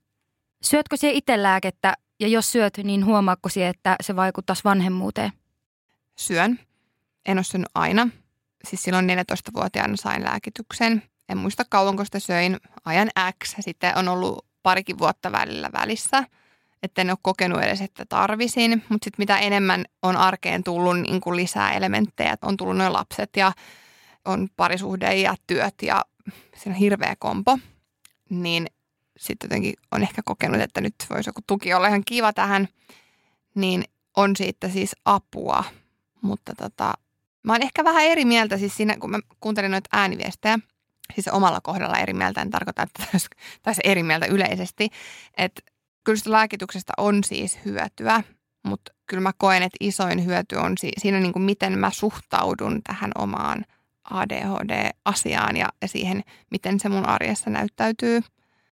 [0.63, 5.31] Syötkö sie itse lääkettä ja jos syöt, niin huomaatko sie, että se vaikuttaisi vanhemmuuteen?
[6.17, 6.59] Syön.
[7.25, 8.09] En ole syönyt aina.
[8.67, 11.03] Siis silloin 14-vuotiaana sain lääkityksen.
[11.29, 12.57] En muista kauanko sitä söin.
[12.85, 13.09] Ajan
[13.43, 13.55] X.
[13.59, 16.23] Sitten on ollut parikin vuotta välillä välissä–
[16.83, 18.71] että en ole kokenut edes, että tarvisin.
[18.89, 23.29] Mutta sitten mitä enemmän on arkeen tullut niin kuin lisää elementtejä, on tullut noin lapset
[23.37, 23.51] ja
[24.25, 26.05] on parisuhde ja työt ja
[26.55, 27.59] se on hirveä kompo,
[28.29, 28.67] niin
[29.17, 32.67] sitten jotenkin on ehkä kokenut, että nyt voisi joku tuki olla ihan kiva tähän,
[33.55, 33.83] niin
[34.17, 35.63] on siitä siis apua.
[36.21, 36.93] Mutta tota,
[37.43, 40.59] mä oon ehkä vähän eri mieltä siis siinä, kun mä kuuntelin noita ääniviestejä,
[41.15, 43.03] siis omalla kohdalla eri mieltä, en tarkoita, että
[43.63, 44.89] tässä eri mieltä yleisesti,
[45.37, 45.61] että
[46.03, 48.23] kyllä sitä lääkityksestä on siis hyötyä,
[48.63, 53.11] mutta kyllä mä koen, että isoin hyöty on siinä, niin kuin miten mä suhtaudun tähän
[53.17, 53.65] omaan
[54.09, 58.21] ADHD-asiaan ja siihen, miten se mun arjessa näyttäytyy.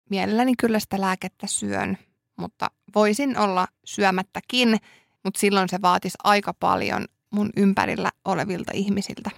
[0.10, 1.98] Mielelläni kyllä sitä lääkettä syön,
[2.38, 4.78] mutta voisin olla syömättäkin,
[5.24, 9.32] mutta silloin se vaatisi aika paljon mun ympärillä olevilta ihmisiltä.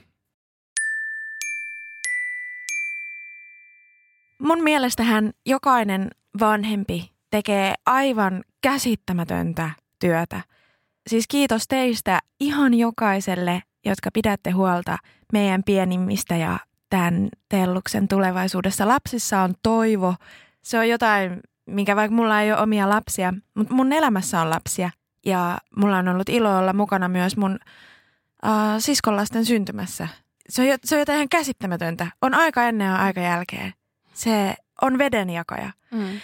[4.39, 6.09] Mun mielestähän jokainen
[6.39, 9.69] vanhempi tekee aivan käsittämätöntä
[9.99, 10.41] työtä.
[11.09, 14.97] Siis kiitos teistä ihan jokaiselle, jotka pidätte huolta
[15.33, 16.59] meidän pienimmistä ja
[16.89, 18.87] tämän Telluksen tulevaisuudessa.
[18.87, 20.15] Lapsissa on toivo.
[20.61, 24.89] Se on jotain, mikä vaikka mulla ei ole omia lapsia, mutta mun elämässä on lapsia.
[25.25, 27.59] Ja mulla on ollut ilo olla mukana myös mun
[28.45, 30.07] äh, siskonlasten syntymässä.
[30.49, 32.07] Se on, se on jotain ihan käsittämätöntä.
[32.21, 33.73] On aika ennen ja aika jälkeen.
[34.13, 35.71] Se on vedenjakaja.
[35.91, 36.19] Mm.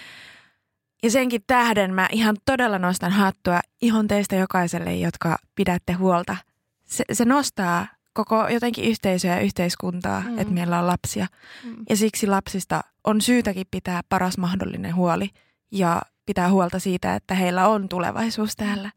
[1.04, 6.38] Ja senkin tähden mä ihan todella nostan hattua ihan teistä jokaiselle, jotka pidätte huolta.
[6.86, 10.40] Se, se nostaa koko jotenkin yhteisöä ja yhteiskuntaa, mm.
[10.40, 11.28] että meillä on lapsia.
[11.64, 11.76] Mm.
[11.90, 15.30] Ja siksi lapsista on syytäkin pitää paras mahdollinen huoli
[15.72, 18.92] ja pitää huolta siitä, että heillä on tulevaisuus täällä.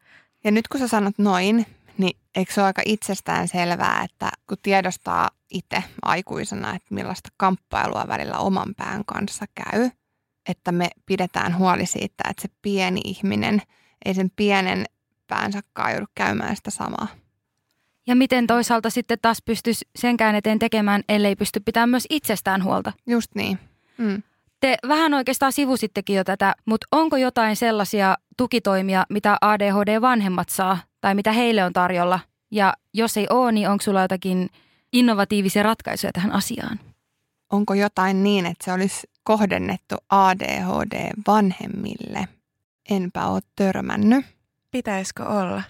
[0.44, 1.66] Ja nyt kun sä sanot noin,
[1.98, 8.08] niin eikö se ole aika itsestään selvää, että kun tiedostaa itse aikuisena, että millaista kamppailua
[8.08, 9.90] välillä oman pään kanssa käy,
[10.48, 13.62] että me pidetään huoli siitä, että se pieni ihminen
[14.04, 14.84] ei sen pienen
[15.26, 17.08] päänsäkaan joudu käymään sitä samaa.
[18.06, 22.92] Ja miten toisaalta sitten taas pystyisi senkään eteen tekemään, ellei pysty pitämään myös itsestään huolta.
[23.06, 23.58] Just niin.
[23.98, 24.22] Mm.
[24.60, 31.14] Te vähän oikeastaan sivusittekin jo tätä, mutta onko jotain sellaisia tukitoimia, mitä ADHD-vanhemmat saa tai
[31.14, 32.20] mitä heille on tarjolla?
[32.50, 34.48] Ja jos ei ole, niin onko sulla jotakin
[34.92, 36.80] innovatiivisia ratkaisuja tähän asiaan?
[37.50, 42.28] Onko jotain niin, että se olisi kohdennettu ADHD-vanhemmille?
[42.90, 44.26] Enpä ole törmännyt.
[44.70, 45.62] Pitäisikö olla?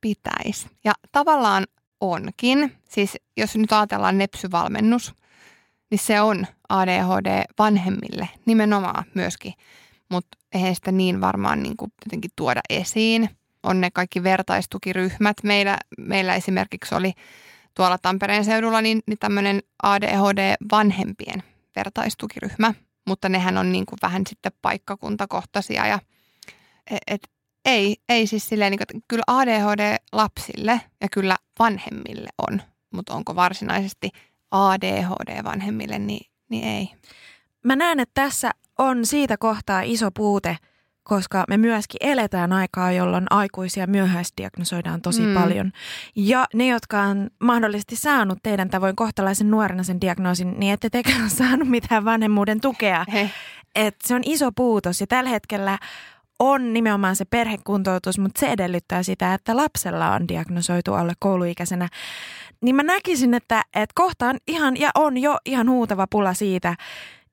[0.00, 0.68] Pitäisi.
[0.84, 1.66] Ja tavallaan
[2.00, 2.78] onkin.
[2.88, 5.14] Siis jos nyt ajatellaan nepsyvalmennus,
[5.90, 9.52] niin se on ADHD-vanhemmille nimenomaan myöskin.
[10.08, 13.30] Mutta eihän sitä niin varmaan niin kuin jotenkin tuoda esiin.
[13.62, 15.36] On ne kaikki vertaistukiryhmät.
[15.42, 17.12] Meillä, meillä esimerkiksi oli
[17.74, 21.42] tuolla Tampereen seudulla niin, niin tämmöinen ADHD-vanhempien
[21.76, 22.74] vertaistukiryhmä,
[23.06, 25.98] mutta nehän on niin kuin vähän sitten paikkakuntakohtaisia ja
[26.90, 27.28] et, et,
[27.64, 34.10] ei, ei siis silleen, niin kuin, kyllä ADHD-lapsille ja kyllä vanhemmille on, mutta onko varsinaisesti
[34.50, 36.88] ADHD-vanhemmille, niin, niin ei.
[37.64, 40.56] Mä näen, että tässä on siitä kohtaa iso puute–
[41.02, 45.34] koska me myöskin eletään aikaa, jolloin aikuisia myöhäisdiagnosoidaan tosi mm.
[45.34, 45.72] paljon.
[46.16, 51.30] Ja ne, jotka on mahdollisesti saanut teidän tavoin kohtalaisen nuorena sen diagnoosin, niin ette tekään
[51.30, 53.04] saanut mitään vanhemmuuden tukea.
[53.74, 55.78] Et se on iso puutos ja tällä hetkellä
[56.38, 61.88] on nimenomaan se perhekuntoutus, mutta se edellyttää sitä, että lapsella on diagnosoitu alle kouluikäisenä.
[62.62, 66.76] Niin mä näkisin, että, että kohta on ihan ja on jo ihan huutava pula siitä,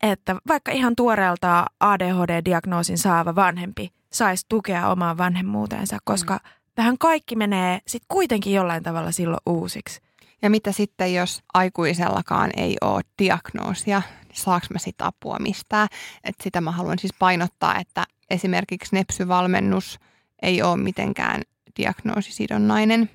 [0.02, 6.50] että vaikka ihan tuoreelta ADHD-diagnoosin saava vanhempi saisi tukea omaan vanhemmuuteensa, koska mm.
[6.76, 10.02] tähän kaikki menee sitten kuitenkin jollain tavalla silloin uusiksi.
[10.42, 15.88] Ja mitä sitten, jos aikuisellakaan ei ole diagnoosia, niin saaks mä sitä apua mistään?
[16.24, 20.00] Et sitä mä haluan siis painottaa, että esimerkiksi nepsyvalmennus
[20.42, 21.42] ei ole mitenkään
[21.78, 23.10] diagnoosisidonnainen,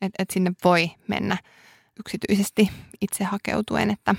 [0.00, 1.36] että et sinne voi mennä
[2.00, 2.70] yksityisesti
[3.00, 4.14] itse hakeutuen, että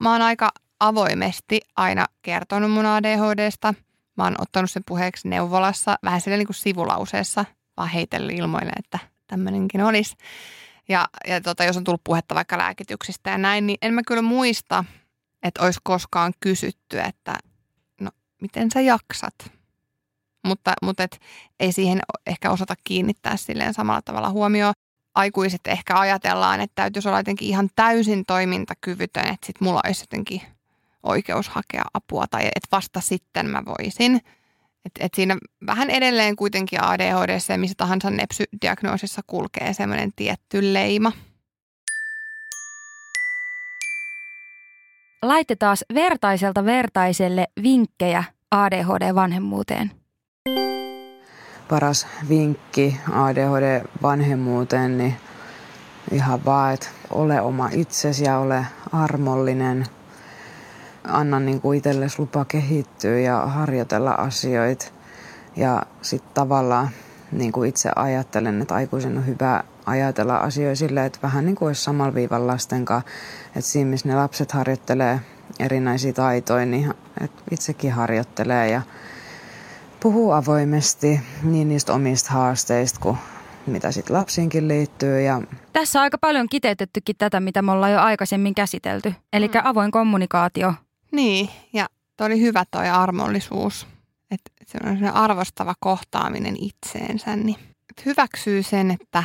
[0.00, 3.74] mä oon aika avoimesti aina kertonut mun ADHDsta.
[4.16, 7.44] Mä oon ottanut sen puheeksi neuvolassa, vähän silleen niin kuin sivulauseessa,
[7.76, 10.16] vaan heitellyt ilmoille, että tämmöinenkin olisi.
[10.88, 14.22] Ja, ja tota, jos on tullut puhetta vaikka lääkityksistä ja näin, niin en mä kyllä
[14.22, 14.84] muista,
[15.42, 17.38] että olisi koskaan kysytty, että
[18.00, 18.10] no
[18.42, 19.34] miten sä jaksat?
[20.46, 21.20] Mutta, mutta et,
[21.60, 24.74] ei siihen ehkä osata kiinnittää silleen samalla tavalla huomioon.
[25.14, 30.42] Aikuiset ehkä ajatellaan, että täytyisi olla jotenkin ihan täysin toimintakyvytön, että sit mulla olisi jotenkin
[31.02, 34.20] oikeus hakea apua tai että vasta sitten mä voisin.
[34.84, 35.36] Et, et siinä
[35.66, 41.12] vähän edelleen kuitenkin ADHD ja missä tahansa nepsydiagnoosissa kulkee semmoinen tietty leima.
[45.22, 49.90] Laitetaan vertaiselta vertaiselle vinkkejä ADHD-vanhemmuuteen.
[51.68, 55.16] Paras vinkki ADHD-vanhemmuuteen, niin
[56.12, 59.86] ihan vaan, että ole oma itsesi ja ole armollinen–
[61.08, 64.86] anna niin kuin itsellesi lupa kehittyä ja harjoitella asioita.
[65.56, 66.88] Ja sitten tavallaan
[67.32, 71.66] niin kuin itse ajattelen, että aikuisen on hyvä ajatella asioita silleen, että vähän niin kuin
[71.66, 73.10] olisi samalla viivan lasten kanssa.
[73.46, 75.20] Että siinä, missä ne lapset harjoittelee
[75.58, 78.82] erinäisiä taitoja, niin että itsekin harjoittelee ja
[80.00, 83.18] puhuu avoimesti niin niistä omista haasteista kuin
[83.66, 85.20] mitä sitten lapsiinkin liittyy.
[85.20, 85.42] Ja...
[85.72, 89.14] Tässä on aika paljon kiteytettykin tätä, mitä me ollaan jo aikaisemmin käsitelty.
[89.32, 89.60] Eli mm.
[89.64, 90.74] avoin kommunikaatio
[91.12, 91.86] niin, ja
[92.16, 93.86] toi oli hyvä toi armollisuus.
[94.30, 97.56] Että se on arvostava kohtaaminen itseensä, niin
[98.06, 99.24] hyväksyy sen, että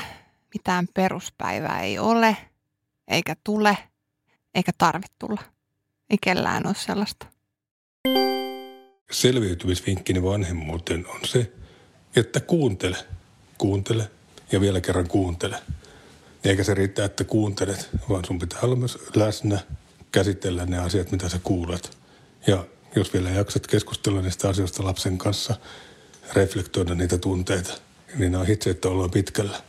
[0.54, 2.38] mitään peruspäivää ei ole,
[3.08, 3.78] eikä tule,
[4.56, 5.42] eikä tarvitse tulla.
[6.10, 7.26] Ei kellään ole sellaista.
[9.12, 11.52] Selviytymisvinkkini vanhemmuuteen on se,
[12.16, 12.98] että kuuntele,
[13.58, 14.12] kuuntele
[14.52, 15.60] ja vielä kerran kuuntele.
[16.44, 19.60] Eikä se riitä, että kuuntelet, vaan sun pitää olla myös läsnä,
[20.14, 21.98] käsitellä ne asiat, mitä sä kuulet.
[22.48, 25.56] Ja jos vielä jaksat keskustella niistä asioista lapsen kanssa,
[26.34, 27.74] reflektoida niitä tunteita,
[28.18, 29.62] niin on itse, että ollaan pitkällä.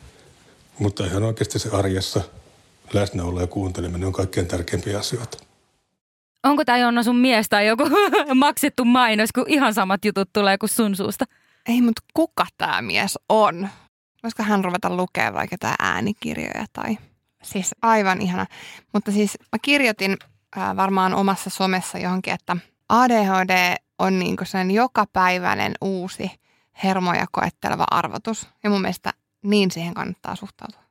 [0.78, 2.20] Mutta ihan oikeasti se arjessa
[2.92, 5.38] läsnäolo ja kuunteleminen on kaikkein tärkeimpiä asioita.
[6.44, 7.84] Onko tämä Jonna sun mies tai joku
[8.34, 11.24] maksettu mainos, kun ihan samat jutut tulee kuin sun suusta?
[11.68, 13.68] Ei, mutta kuka tämä mies on?
[14.22, 16.98] Voisiko hän ruveta lukemaan vaikka jotain äänikirjoja tai...
[17.42, 18.46] Siis aivan ihana.
[18.92, 20.16] Mutta siis mä kirjoitin
[20.56, 22.56] ää, varmaan omassa somessa johonkin, että
[22.88, 26.30] ADHD on niin sen jokapäiväinen uusi
[26.84, 28.48] hermoja koetteleva arvotus.
[28.64, 30.84] Ja mun mielestä niin siihen kannattaa suhtautua.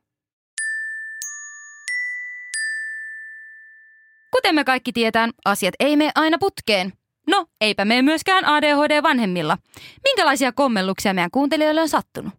[4.30, 6.92] Kuten me kaikki tietään, asiat ei mene aina putkeen.
[7.26, 9.58] No, eipä mene myöskään ADHD-vanhemmilla.
[10.04, 12.34] Minkälaisia kommelluksia meidän kuuntelijoille on sattunut?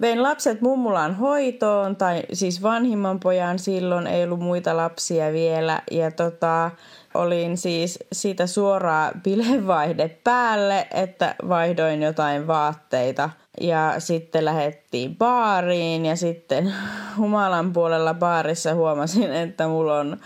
[0.00, 5.82] Vein lapset mummulaan hoitoon, tai siis vanhimman pojan silloin ei ollut muita lapsia vielä.
[5.90, 6.70] Ja tota,
[7.14, 13.30] olin siis siitä suoraa bilevaihde päälle, että vaihdoin jotain vaatteita.
[13.60, 16.74] Ja sitten lähettiin baariin ja sitten
[17.16, 20.16] humalan puolella baarissa huomasin, että mulla on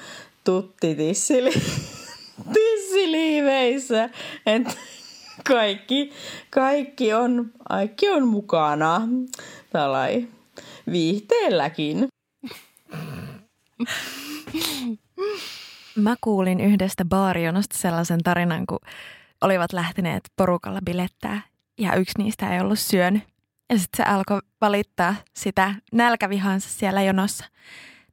[0.44, 1.52] tutti tissili,
[2.54, 4.10] tissiliiveissä.
[4.46, 4.70] Että
[5.48, 6.12] kaikki,
[6.50, 9.00] kaikki, on, kaikki on mukana.
[9.72, 10.28] Tällai
[10.90, 12.08] viihteelläkin.
[15.96, 18.78] Mä kuulin yhdestä baarionosta sellaisen tarinan, kun
[19.40, 21.40] olivat lähteneet porukalla bilettää
[21.78, 23.22] ja yksi niistä ei ollut syönyt.
[23.70, 27.44] Ja sitten se alkoi valittaa sitä nälkävihansa siellä jonossa.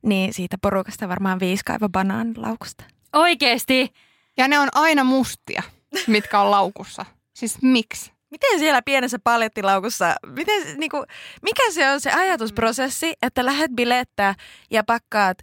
[0.02, 2.84] Niin siitä porukasta varmaan viisi kaiva banaanilaukusta.
[3.14, 3.94] Oikeesti?
[4.38, 5.64] Ja ne on aina mustia,
[6.08, 7.06] mitkä on laukussa.
[7.34, 8.12] Siis miksi?
[8.32, 11.04] Miten siellä pienessä palettilaukussa, miten, niin kuin,
[11.42, 14.36] mikä se on se ajatusprosessi, että lähdet bilettää
[14.72, 15.38] ja pakkaat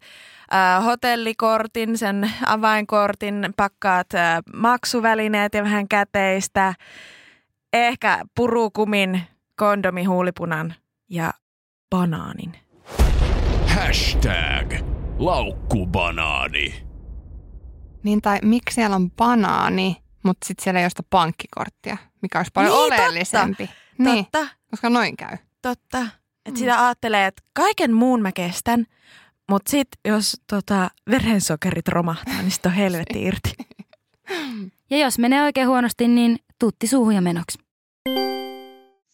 [0.55, 6.75] äh, hotellikortin, sen avainkortin, pakkaat äh, maksuvälineet ja vähän käteistä,
[7.73, 9.23] ehkä purukumin,
[9.57, 10.75] kondomihuulipunan
[11.09, 11.33] ja
[11.91, 12.53] banaanin.
[13.67, 14.75] Hashtag
[15.19, 16.83] laukkubanaani.
[18.03, 22.51] Niin tai miksi siellä on banaani, mutta sitten siellä ei ole sitä pankkikorttia, mikä olisi
[22.55, 23.03] paljon Niin, totta.
[23.03, 23.71] oleellisempi.
[23.99, 25.37] Niin, Totta, koska noin käy.
[25.63, 26.07] totta.
[26.47, 28.87] Että sitä ajattelee, että kaiken muun mä kestän,
[29.51, 33.53] mutta sitten jos tota, verensokerit romahtaa, niin sitten on helvetti irti.
[34.91, 37.59] Ja jos menee oikein huonosti, niin tutti suuhun ja menoksi.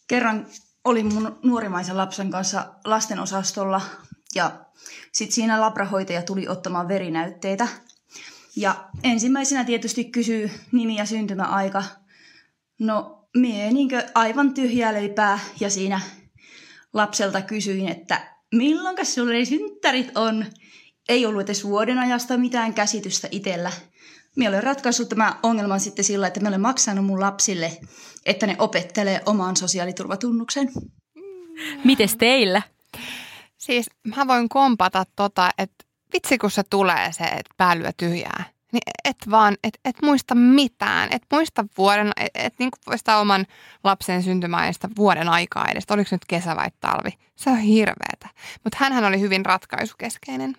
[0.09, 0.47] kerran
[0.85, 3.81] olin mun nuorimaisen lapsen kanssa lastenosastolla
[4.35, 4.51] ja
[5.13, 7.69] sitten siinä labrahoitaja tuli ottamaan verinäytteitä.
[8.57, 11.85] Ja ensimmäisenä tietysti kysyy nimi ja syntymäaika.
[12.81, 16.01] No, mie niinkö aivan tyhjää leipää ja siinä
[16.93, 20.47] lapselta kysyin, että milloinka sulle synttärit on.
[21.09, 23.73] Ei ollut edes vuoden ajasta mitään käsitystä itsellä.
[24.37, 27.73] Minä olen ratkaissut tämän ongelman sitten sillä, että mä olen maksanut mun lapsille,
[28.27, 30.73] että ne opettelee omaan sosiaaliturvatunnuksen.
[31.85, 32.63] Mites teillä?
[33.59, 33.87] Siis
[34.17, 35.84] mä voin kompata tota, että
[36.15, 38.45] vitsi kun se tulee se, että päälyä tyhjää.
[38.73, 41.09] Niin et vaan, et, et muista mitään.
[41.13, 43.47] Et muista vuoden, et, et niin muista oman
[43.85, 45.85] lapsen syntymäajasta vuoden aikaa edes.
[45.91, 47.11] Oliko nyt kesä vai talvi?
[47.37, 48.29] Se on hirveetä.
[48.65, 50.57] Mutta hänhän oli hyvin ratkaisukeskeinen.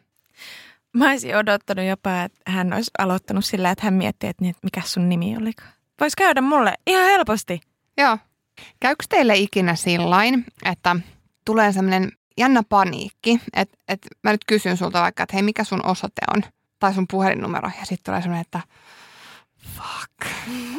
[0.94, 4.82] Mä olisin odottanut jopa, että hän olisi aloittanut sillä, että hän miettii, että, niin, mikä
[4.86, 5.72] sun nimi olikaan.
[6.00, 7.62] Voisi käydä mulle ihan helposti.
[7.98, 8.18] Joo.
[8.80, 10.96] Käykö teille ikinä sillain, että
[11.46, 15.86] tulee semmoinen jännä paniikki, että, että mä nyt kysyn sulta vaikka, että hei, mikä sun
[15.86, 16.44] osoite on?
[16.80, 17.70] Tai sun puhelinnumero.
[17.80, 18.60] Ja sitten tulee semmoinen, että
[19.76, 20.32] fuck.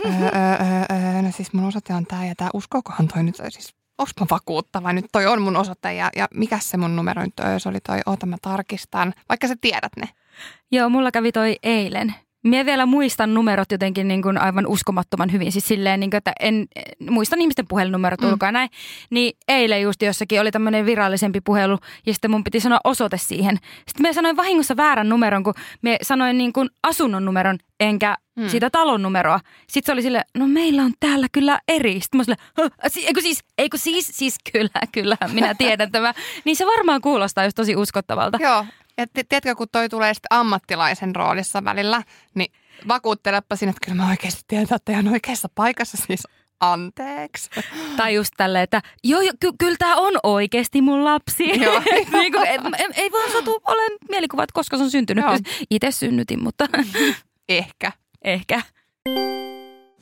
[0.04, 2.50] Öö, öö, öö, no siis mun osoite on tää ja tää.
[2.54, 4.92] Uskokohan toi nyt, siis onks mä vakuuttava?
[4.92, 7.60] Nyt toi on mun osoite ja, ja mikä se mun numero nyt on?
[7.60, 9.14] Se oli toi, oota mä tarkistan.
[9.28, 10.08] Vaikka sä tiedät ne.
[10.72, 12.14] Joo, mulla kävi toi eilen.
[12.46, 15.52] Mie vielä muistan numerot jotenkin niin kuin aivan uskomattoman hyvin.
[15.52, 16.66] Siis silleen, niin kuin, että en,
[17.10, 18.28] muistan ihmisten puhelinnumerot mm.
[18.28, 18.70] ulkoa näin.
[19.10, 23.56] Niin eilen just jossakin oli tämmöinen virallisempi puhelu ja sitten mun piti sanoa osoite siihen.
[23.88, 28.48] Sitten me sanoin vahingossa väärän numeron, kun me sanoin niin kuin asunnon numeron enkä mm.
[28.48, 29.40] sitä talon numeroa.
[29.66, 32.00] Sitten se oli sille, no meillä on täällä kyllä eri.
[32.00, 32.36] Sitten mä sille,
[33.06, 36.14] eikö siis, eikö siis, siis kyllä, kyllä, minä tiedän tämä.
[36.44, 38.38] Niin se varmaan kuulostaa just tosi uskottavalta.
[38.40, 38.64] Joo,
[38.98, 42.02] ja ti- tiedätkö, kun toi tulee sitten ammattilaisen roolissa välillä,
[42.34, 42.52] niin
[42.88, 46.22] vakuuttelepa sinne, että kyllä mä oikeasti tiedän, että ihan oikeassa paikassa siis
[46.60, 47.50] Anteeksi.
[47.96, 51.48] Tai just tälleen, että joo, jo, ky- kyllä tämä on oikeasti mun lapsi.
[51.64, 51.82] Joo.
[52.12, 55.24] niin kuin, et, ei, ei vaan satu olen mielikuva, että koska se on syntynyt.
[55.24, 55.38] Joo.
[55.70, 56.68] Itse synnytin, mutta
[57.48, 57.92] Ehkä.
[58.24, 58.62] ehkä.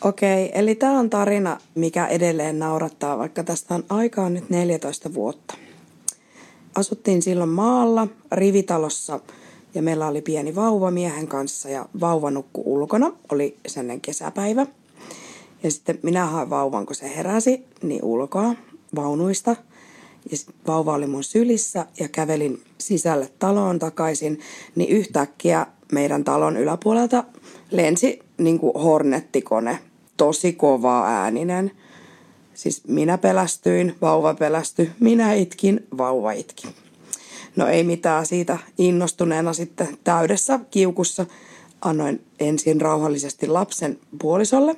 [0.03, 5.55] Okei, eli tämä on tarina, mikä edelleen naurattaa, vaikka tästä on aikaa nyt 14 vuotta.
[6.74, 9.20] Asuttiin silloin maalla, rivitalossa,
[9.74, 14.66] ja meillä oli pieni vauva miehen kanssa, ja vauva nukkui ulkona, oli sennen kesäpäivä.
[15.62, 18.54] Ja sitten minä hain vauvan, kun se heräsi, niin ulkoa
[18.94, 19.56] vaunuista.
[20.30, 24.40] Ja vauva oli mun sylissä ja kävelin sisälle taloon takaisin,
[24.74, 27.24] niin yhtäkkiä meidän talon yläpuolelta
[27.70, 29.78] lensi niin kuin hornettikone,
[30.16, 31.70] tosi kova ääninen.
[32.55, 36.68] Siis minä pelästyin, vauva pelästyi, minä itkin, vauva itki.
[37.57, 41.26] No ei mitään siitä innostuneena sitten täydessä kiukussa.
[41.80, 44.76] Annoin ensin rauhallisesti lapsen puolisolle.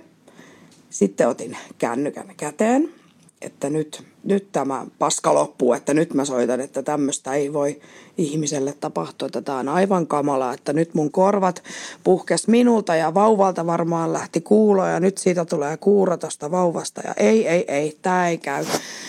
[0.91, 2.93] Sitten otin kännykän käteen,
[3.41, 7.81] että nyt, nyt tämä paska loppuu, että nyt mä soitan, että tämmöistä ei voi
[8.19, 9.27] ihmiselle tapahtua.
[9.27, 11.63] että Tämä on aivan kamalaa, että nyt mun korvat
[12.05, 17.15] puhkes minulta ja vauvalta varmaan lähti kuulo ja nyt siitä tulee kuuro tosta vauvasta ja
[17.17, 18.65] ei, ei, ei, tämä ei käy.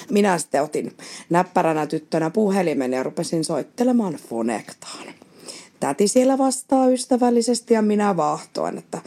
[0.09, 0.97] Minä sitten otin
[1.30, 5.07] näppäränä tyttönä puhelimen ja rupesin soittelemaan Fonectaan.
[5.80, 9.01] Täti siellä vastaa ystävällisesti ja minä vaahtoan, että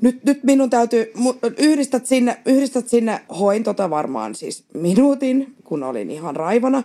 [0.00, 1.12] nyt, nyt minun täytyy,
[1.58, 6.82] yhdistät sinne, yhdistät sinne, hoin tota varmaan siis minuutin, kun olin ihan raivona.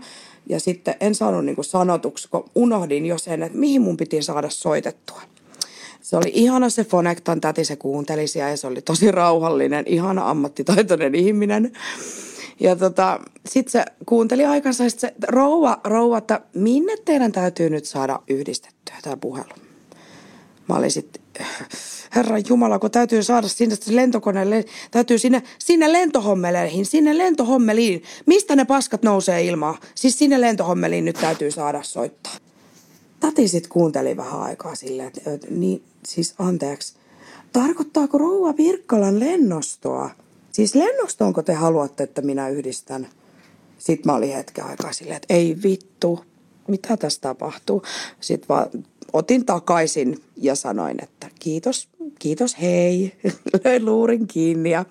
[0.49, 4.49] Ja sitten en saanut niinku sanotuksi, kun unohdin jo sen, että mihin mun piti saada
[4.49, 5.21] soitettua.
[6.01, 10.29] Se oli ihana se Fonectan täti, se kuunteli siellä ja se oli tosi rauhallinen, ihana
[10.29, 11.71] ammattitaitoinen ihminen.
[12.59, 17.85] Ja tota, sitten se kuunteli aikansa, ja se, rouva, rouva, että minne teidän täytyy nyt
[17.85, 19.53] saada yhdistettyä tämä puhelu?
[20.69, 21.24] Mä olin sitten,
[22.15, 28.03] herra Jumala, kun täytyy saada sinne lentokoneelle, täytyy sinne, sinne lentohommeleihin, sinne lentohommeliin.
[28.25, 29.77] Mistä ne paskat nousee ilmaan?
[29.95, 32.33] Siis sinne lentohommeliin nyt täytyy saada soittaa.
[33.19, 36.93] Tati sitten kuunteli vähän aikaa silleen, että, että niin, siis anteeksi,
[37.53, 40.09] tarkoittaako rouva Virkkalan lennostoa?
[40.51, 43.07] Siis lennostoonko te haluatte, että minä yhdistän?
[43.77, 46.25] Sitten mä olin hetken aikaa silleen, että ei vittu,
[46.67, 47.83] mitä tässä tapahtuu?
[48.19, 48.69] Sitten vaan
[49.13, 51.89] otin takaisin ja sanoin, että kiitos,
[52.19, 53.15] kiitos, hei.
[53.63, 54.85] Löin luurin kiinni ja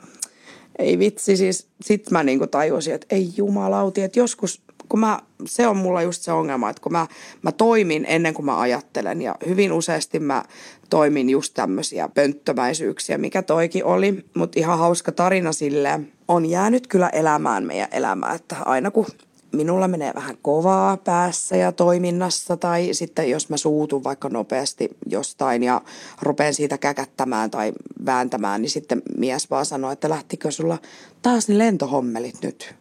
[0.78, 5.66] ei vitsi, siis sit mä niinku tajusin, että ei jumalauti, että joskus, kun mä, se
[5.66, 7.06] on mulla just se ongelma, että kun mä,
[7.42, 10.44] mä toimin ennen kuin mä ajattelen ja hyvin useasti mä
[10.90, 17.08] toimin just tämmöisiä pönttömäisyyksiä, mikä toikin oli, mutta ihan hauska tarina silleen, on jäänyt kyllä
[17.08, 19.06] elämään meidän elämää, että aina kun
[19.54, 25.62] minulla menee vähän kovaa päässä ja toiminnassa tai sitten jos mä suutun vaikka nopeasti jostain
[25.62, 25.82] ja
[26.22, 27.72] rupean siitä käkättämään tai
[28.06, 30.78] vääntämään, niin sitten mies vaan sanoo, että lähtikö sulla
[31.22, 32.74] taas ne lentohommelit nyt.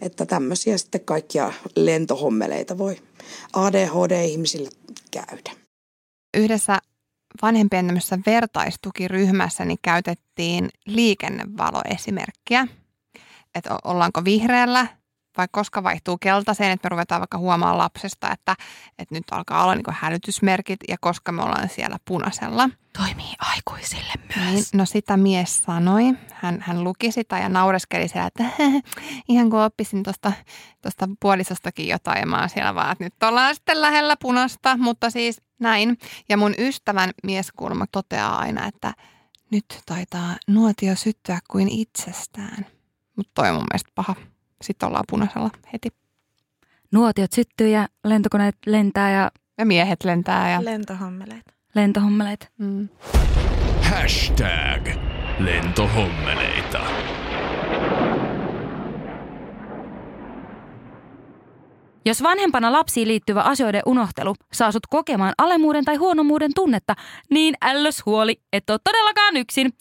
[0.00, 2.96] Että tämmöisiä sitten kaikkia lentohommeleita voi
[3.52, 4.70] ADHD-ihmisille
[5.10, 5.50] käydä.
[6.36, 6.78] Yhdessä
[7.42, 12.68] vanhempien tämmöisessä vertaistukiryhmässä niin käytettiin liikennevaloesimerkkiä.
[13.54, 14.86] Että ollaanko vihreällä
[15.36, 18.56] vai koska vaihtuu keltaiseen, että me ruvetaan vaikka huomaamaan lapsesta, että,
[18.98, 22.70] että nyt alkaa olla niin hälytysmerkit ja koska me ollaan siellä punaisella.
[22.98, 26.04] Toimii aikuisille Niin, no sitä mies sanoi.
[26.32, 28.44] Hän, hän luki sitä ja naureskeli siellä, että
[29.28, 30.32] ihan kuin oppisin tuosta
[30.82, 32.20] tosta puolisostakin jotain.
[32.20, 35.98] Ja mä oon siellä vaan, että nyt ollaan sitten lähellä punasta, mutta siis näin.
[36.28, 38.94] Ja mun ystävän mieskulma toteaa aina, että
[39.50, 42.66] nyt taitaa nuotio syttyä kuin itsestään.
[43.16, 44.14] Mutta toi on mun mielestä paha.
[44.62, 45.88] Sitten ollaan punaisella heti.
[46.92, 50.64] Nuotiot syttyy ja lentokoneet lentää ja Ja miehet lentää ja...
[50.64, 51.52] Lentohommeleita.
[51.74, 52.52] lentohommeleet.
[52.58, 52.88] Mm.
[53.82, 54.88] Hashtag
[55.38, 56.80] lentohommeleita.
[62.04, 66.94] Jos vanhempana lapsiin liittyvä asioiden unohtelu saa sut kokemaan alemuuden tai huonomuuden tunnetta,
[67.30, 69.72] niin ällös huoli, et ole todellakaan yksin.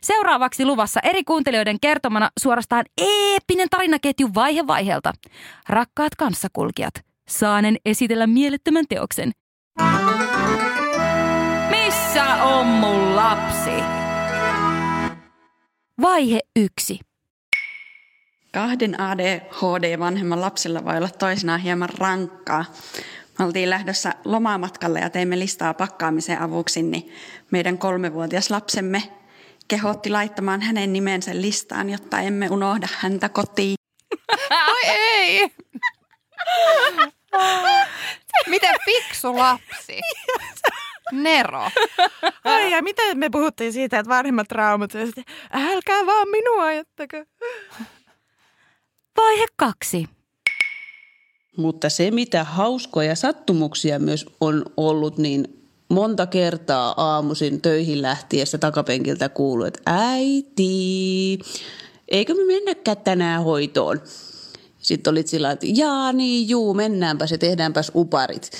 [0.00, 5.12] Seuraavaksi luvassa eri kuuntelijoiden kertomana suorastaan eeppinen tarinaketju vaihe vaiheelta.
[5.68, 6.94] Rakkaat kanssakulkijat,
[7.28, 9.32] saanen esitellä mielettömän teoksen.
[11.70, 13.70] Missä on mun lapsi?
[16.02, 16.98] Vaihe yksi.
[18.52, 22.64] Kahden ADHD-vanhemman lapsella voi olla toisinaan hieman rankkaa.
[23.38, 27.12] Me oltiin lähdössä lomamatkalle ja teimme listaa pakkaamisen avuksi, niin
[27.50, 29.02] meidän kolmevuotias lapsemme
[29.68, 33.76] kehotti laittamaan hänen nimensä listaan, jotta emme unohda häntä kotiin.
[34.50, 35.50] Oi ei!
[38.46, 40.00] Miten fiksu lapsi.
[41.12, 41.70] Nero.
[42.44, 47.16] Ai ja miten me puhuttiin siitä, että vanhemmat traumat, ja sitten, älkää vaan minua ajattako.
[49.16, 50.06] Vaihe kaksi.
[51.56, 55.63] Mutta se, mitä hauskoja sattumuksia myös on ollut, niin
[55.94, 61.38] monta kertaa aamuisin töihin lähtiessä takapenkiltä kuuluu, että äiti,
[62.08, 64.00] eikö me mennäkään tänään hoitoon?
[64.78, 68.50] Sitten olit sillä että jaa niin, juu, mennäänpäs ja tehdäänpäs uparit.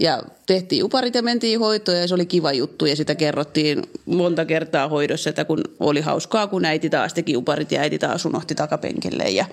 [0.00, 4.44] Ja tehtiin uparit ja mentiin hoitoon ja se oli kiva juttu ja sitä kerrottiin monta
[4.44, 8.54] kertaa hoidossa, että kun oli hauskaa, kun äiti taas teki uparit ja äiti taas unohti
[8.54, 9.46] takapenkille ja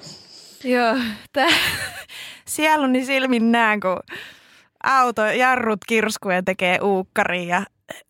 [0.63, 0.95] Joo,
[1.33, 1.49] tää
[2.45, 3.99] sieluni silmin näen, kun
[4.83, 7.63] auto jarrut kirskuu ja tekee uukkari ja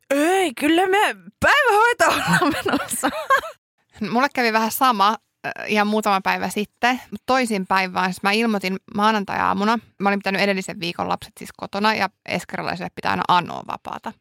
[0.09, 3.09] ei, kyllä me päivähoito ollaan menossa.
[4.11, 8.13] Mulle kävi vähän sama äh, ihan muutama päivä sitten, mutta toisinpäin vaan.
[8.13, 9.79] Siis Mä ilmoitin maanantai-aamuna.
[9.99, 14.13] Mä olin pitänyt edellisen viikon lapset siis kotona ja eskarilaisille pitää aina anoa vapaata.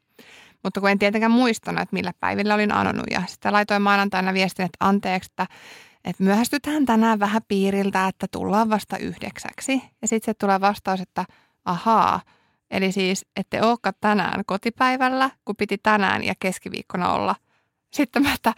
[0.64, 4.64] Mutta kun en tietenkään muistanut, että millä päivillä olin anonut ja sitten laitoin maanantaina viestin,
[4.64, 5.46] että anteeksi, että,
[6.04, 9.82] että myöhästytään tänään vähän piiriltä, että tullaan vasta yhdeksäksi.
[10.02, 11.24] Ja sitten se tulee vastaus, että
[11.64, 12.20] ahaa,
[12.72, 17.36] eli siis ette olekaan tänään kotipäivällä, kun piti tänään ja keskiviikkona olla.
[17.92, 18.54] Sitten mä, että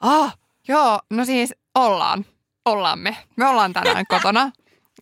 [0.00, 0.38] ah,
[0.68, 2.24] joo, no siis ollaan,
[2.64, 3.16] ollaan me.
[3.36, 4.50] Me ollaan tänään kotona.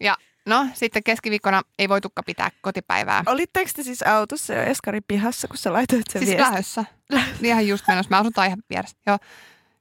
[0.01, 3.23] Ja no, sitten keskiviikkona ei voitukaan pitää kotipäivää.
[3.27, 6.47] Olitteko te siis autossa jo Eskari pihassa, kun sä laitoit sen Siis viestin?
[6.47, 6.85] lähdössä.
[7.43, 8.11] Ihan just menossa.
[8.11, 8.97] Mä asun ihan vieressä.
[9.07, 9.19] Joo.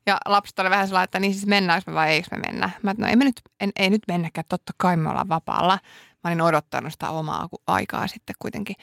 [0.08, 2.70] Ja lapset oli vähän sellainen, että niin siis mennäänkö me vai eikö me mennä.
[2.84, 5.80] Mä että no ei, me nyt, en, ei nyt mennäkään, totta kai me ollaan vapaalla.
[6.24, 8.76] Mä olin odottanut sitä omaa aikaa sitten kuitenkin.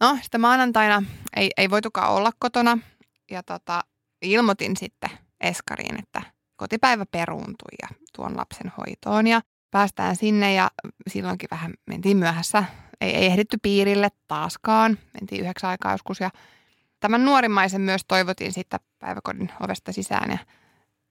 [0.00, 1.02] No sitten maanantaina
[1.36, 2.78] ei, ei voitukaan olla kotona
[3.30, 3.80] ja tota,
[4.22, 5.10] ilmoitin sitten
[5.40, 6.22] Eskariin, että
[6.56, 10.70] kotipäivä peruuntui ja tuon lapsen hoitoon ja päästään sinne ja
[11.06, 12.64] silloinkin vähän mentiin myöhässä.
[13.00, 16.30] Ei, ei ehditty piirille taaskaan, mentiin yhdeksän aikaa joskus ja
[17.00, 20.38] tämän nuorimmaisen myös toivotin sitten päiväkodin ovesta sisään ja,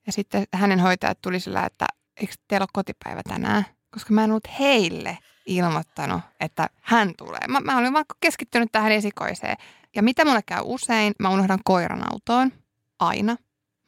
[0.05, 1.85] ja sitten hänen hoitajat tuli sillä, että
[2.21, 3.65] eikö teillä ole kotipäivä tänään?
[3.91, 5.17] Koska mä en ollut heille
[5.47, 7.47] ilmoittanut, että hän tulee.
[7.47, 9.57] Mä, mä olin vaan keskittynyt tähän esikoiseen.
[9.95, 12.51] Ja mitä mulle käy usein, mä unohdan koiran autoon.
[12.99, 13.35] Aina.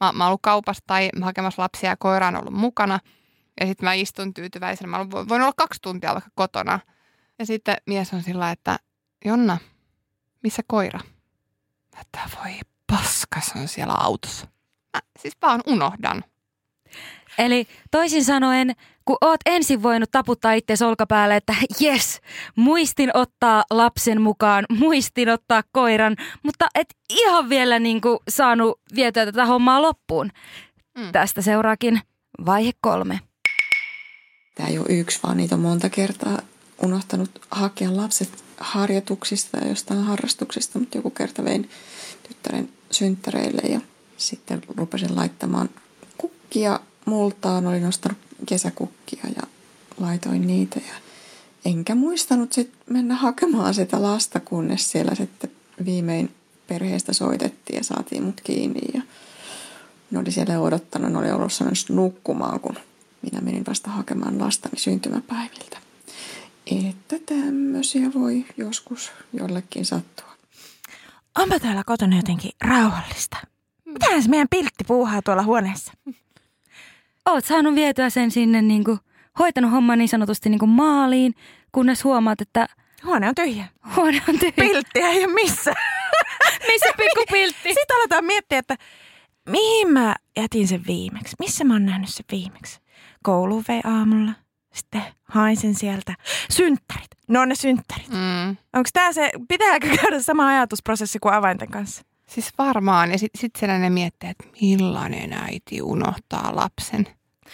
[0.00, 3.00] Mä, mä oon ollut kaupassa tai hakemassa lapsia ja koira on ollut mukana.
[3.60, 4.90] Ja sitten mä istun tyytyväisenä.
[4.90, 6.80] Mä olen voin olla kaksi tuntia vaikka kotona.
[7.38, 8.78] Ja sitten mies on sillä, että
[9.24, 9.58] Jonna,
[10.42, 11.00] missä koira?
[12.00, 12.52] Että voi
[12.86, 14.46] paska, se on siellä autossa.
[14.96, 16.24] Mä siis vaan unohdan.
[17.38, 18.72] Eli toisin sanoen,
[19.10, 22.20] kun oot ensin voinut taputtaa itse olkapäälle, että jes,
[22.56, 29.24] muistin ottaa lapsen mukaan, muistin ottaa koiran, mutta et ihan vielä niin kuin saanut vietyä
[29.24, 30.30] tätä hommaa loppuun.
[30.98, 31.12] Mm.
[31.12, 32.00] Tästä seuraakin
[32.46, 33.20] vaihe kolme.
[34.54, 36.38] Tämä ei ole yksi, vaan niitä on monta kertaa
[36.82, 41.70] unohtanut hakea lapset harjoituksista ja jostain harrastuksista, mutta joku kerta vein
[42.28, 43.80] tyttären synttäreille ja
[44.16, 45.70] sitten rupesin laittamaan
[46.18, 47.66] kukkia multaan.
[47.66, 48.18] Olin ostanut
[48.50, 49.42] kesäkukkia ja
[49.98, 50.94] laitoin niitä ja
[51.64, 55.50] enkä muistanut sit mennä hakemaan sitä lasta, kunnes siellä sitten
[55.84, 56.34] viimein
[56.66, 59.02] perheestä soitettiin ja saatiin mut kiinni ja
[60.10, 61.52] ne oli siellä odottanut, ne oli ollut
[61.88, 62.76] nukkumaan, kun
[63.22, 65.78] minä menin vasta hakemaan lastani syntymäpäiviltä.
[66.66, 70.30] Että tämmöisiä voi joskus jollekin sattua.
[71.38, 73.36] Onpa täällä kotona jotenkin rauhallista.
[73.84, 75.92] Mitähän se meidän piltti puuhaa tuolla huoneessa?
[77.26, 78.98] Oot saanut vietyä sen sinne niin kuin,
[79.38, 81.34] hoitanut homman niin sanotusti niin kuin maaliin,
[81.72, 82.66] kunnes huomaat, että
[83.04, 83.64] Huone on tyhjä.
[83.96, 84.52] huone on tyhjä.
[84.56, 85.72] Pilttiä ei ole missä.
[86.68, 87.68] Missä pikku piltti?
[87.78, 88.76] Sitten aletaan miettiä, että
[89.48, 91.36] mihin mä jätin sen viimeksi?
[91.38, 92.80] Missä mä oon nähnyt sen viimeksi?
[93.22, 94.32] Kouluun vei aamulla.
[94.74, 96.14] Sitten hain sen sieltä.
[96.50, 97.10] Synttärit.
[97.28, 98.08] No ne synttärit.
[98.08, 98.48] Mm.
[98.72, 102.02] Onko tää se, pitääkö käydä sama ajatusprosessi kuin avainten kanssa?
[102.30, 103.10] Siis varmaan.
[103.12, 107.06] Ja sitten sit siellä ne miettii, että millainen äiti unohtaa lapsen.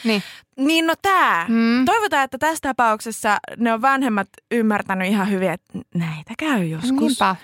[0.05, 0.23] Niin.
[0.57, 1.47] Niin no tää.
[1.49, 1.85] Mm.
[1.85, 7.01] Toivotaan, että tässä tapauksessa ne on vanhemmat ymmärtänyt ihan hyvin, että näitä käy joskus.
[7.01, 7.37] Niinpä.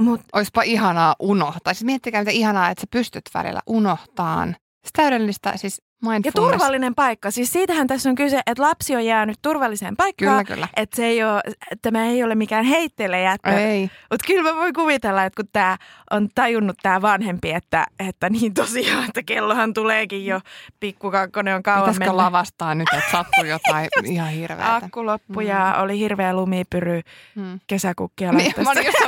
[0.00, 1.74] Mut Oispa ihanaa unohtaa.
[1.74, 4.56] Siis miettikää, mitä ihanaa, että sä pystyt välillä unohtaan.
[4.82, 5.82] Siis täydellistä, siis
[6.24, 7.30] ja turvallinen paikka.
[7.30, 10.46] Siis siitähän tässä on kyse, että lapsi on jäänyt turvalliseen paikkaan.
[10.46, 10.68] Kyllä, kyllä.
[10.76, 11.40] Että se ei ole,
[11.82, 13.50] tämä ei ole mikään heitteille jättö.
[13.50, 13.82] Ei.
[14.10, 15.76] Mutta kyllä mä voin kuvitella, että kun tämä
[16.10, 20.40] on tajunnut tämä vanhempi, että, että niin tosiaan, että kellohan tuleekin jo,
[20.80, 22.16] pikkukakkonen on kauan Pitäisikö mennyt.
[22.16, 24.74] lavastaa nyt, että sattuu jotain ihan hirveätä?
[24.74, 27.00] Akku loppu ja oli hirveä lumipyry,
[27.34, 27.60] Mm.
[27.66, 28.98] kesäkukkia Niin, mä olin just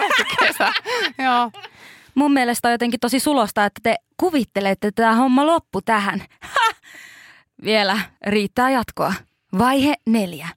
[0.40, 0.72] kesä.
[1.24, 1.50] Joo.
[2.14, 6.24] Mun mielestä on jotenkin tosi sulosta, että te kuvittelette, että tämä homma loppu tähän.
[6.40, 6.74] Ha!
[7.64, 9.14] Vielä riittää jatkoa.
[9.58, 10.48] Vaihe neljä.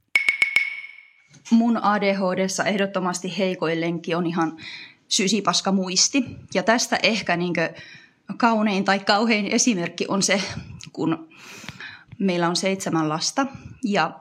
[1.49, 4.57] Mun ADHDssa ehdottomasti heikoin lenkki on ihan
[5.07, 6.25] sysipaska muisti.
[6.53, 7.53] Ja tästä ehkä niin
[8.37, 10.41] kaunein tai kauhein esimerkki on se,
[10.93, 11.29] kun
[12.19, 13.45] meillä on seitsemän lasta
[13.83, 14.19] ja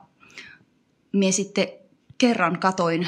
[1.11, 1.67] me sitten
[2.17, 3.07] kerran katoin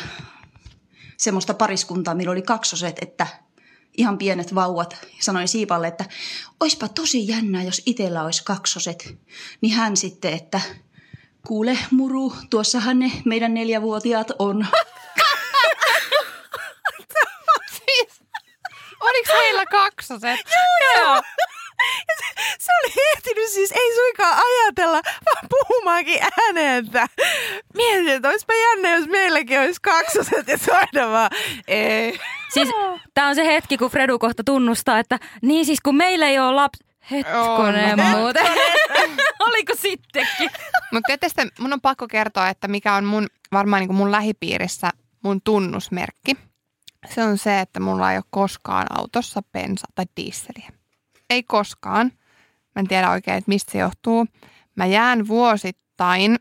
[1.18, 3.28] semmoista pariskuntaa, millä oli kaksoset, että
[3.98, 4.98] ihan pienet vauvat.
[5.20, 6.06] Sanoin Siipalle, että
[6.60, 9.18] oispa tosi jännää, jos itsellä olisi kaksoset.
[9.62, 10.62] Niin hän sitten, että
[11.48, 14.68] kuule muru, tuossahan ne meidän neljävuotiaat on.
[17.78, 18.22] siis,
[19.00, 20.40] oliko heillä kaksoset?
[20.98, 21.22] Joo.
[22.18, 27.08] Se, se oli ehtinyt siis, ei suinkaan ajatella, vaan puhumaankin ääneen, että
[27.76, 31.30] mietin, että olisipa jännä, jos meilläkin olisi kaksoset ja soida vaan,
[31.68, 32.20] ei.
[32.54, 32.70] Siis
[33.14, 36.52] tämä on se hetki, kun Fredu kohta tunnustaa, että niin siis kun meillä ei ole
[36.56, 38.20] lapsi, Hetkonen On.
[38.20, 38.46] muuten.
[39.48, 40.50] Oliko sittenkin?
[40.92, 44.90] Mutta tietysti mun on pakko kertoa, että mikä on mun, varmaan niin kuin mun lähipiirissä
[45.24, 46.38] mun tunnusmerkki.
[47.10, 50.70] Se on se, että mulla ei ole koskaan autossa bensa tai diisseliä.
[51.30, 52.12] Ei koskaan.
[52.76, 54.26] Mä en tiedä oikein, että mistä se johtuu.
[54.76, 56.36] Mä jään vuosittain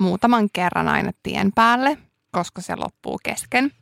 [0.00, 1.98] muutaman kerran aina tien päälle,
[2.32, 3.72] koska se loppuu kesken.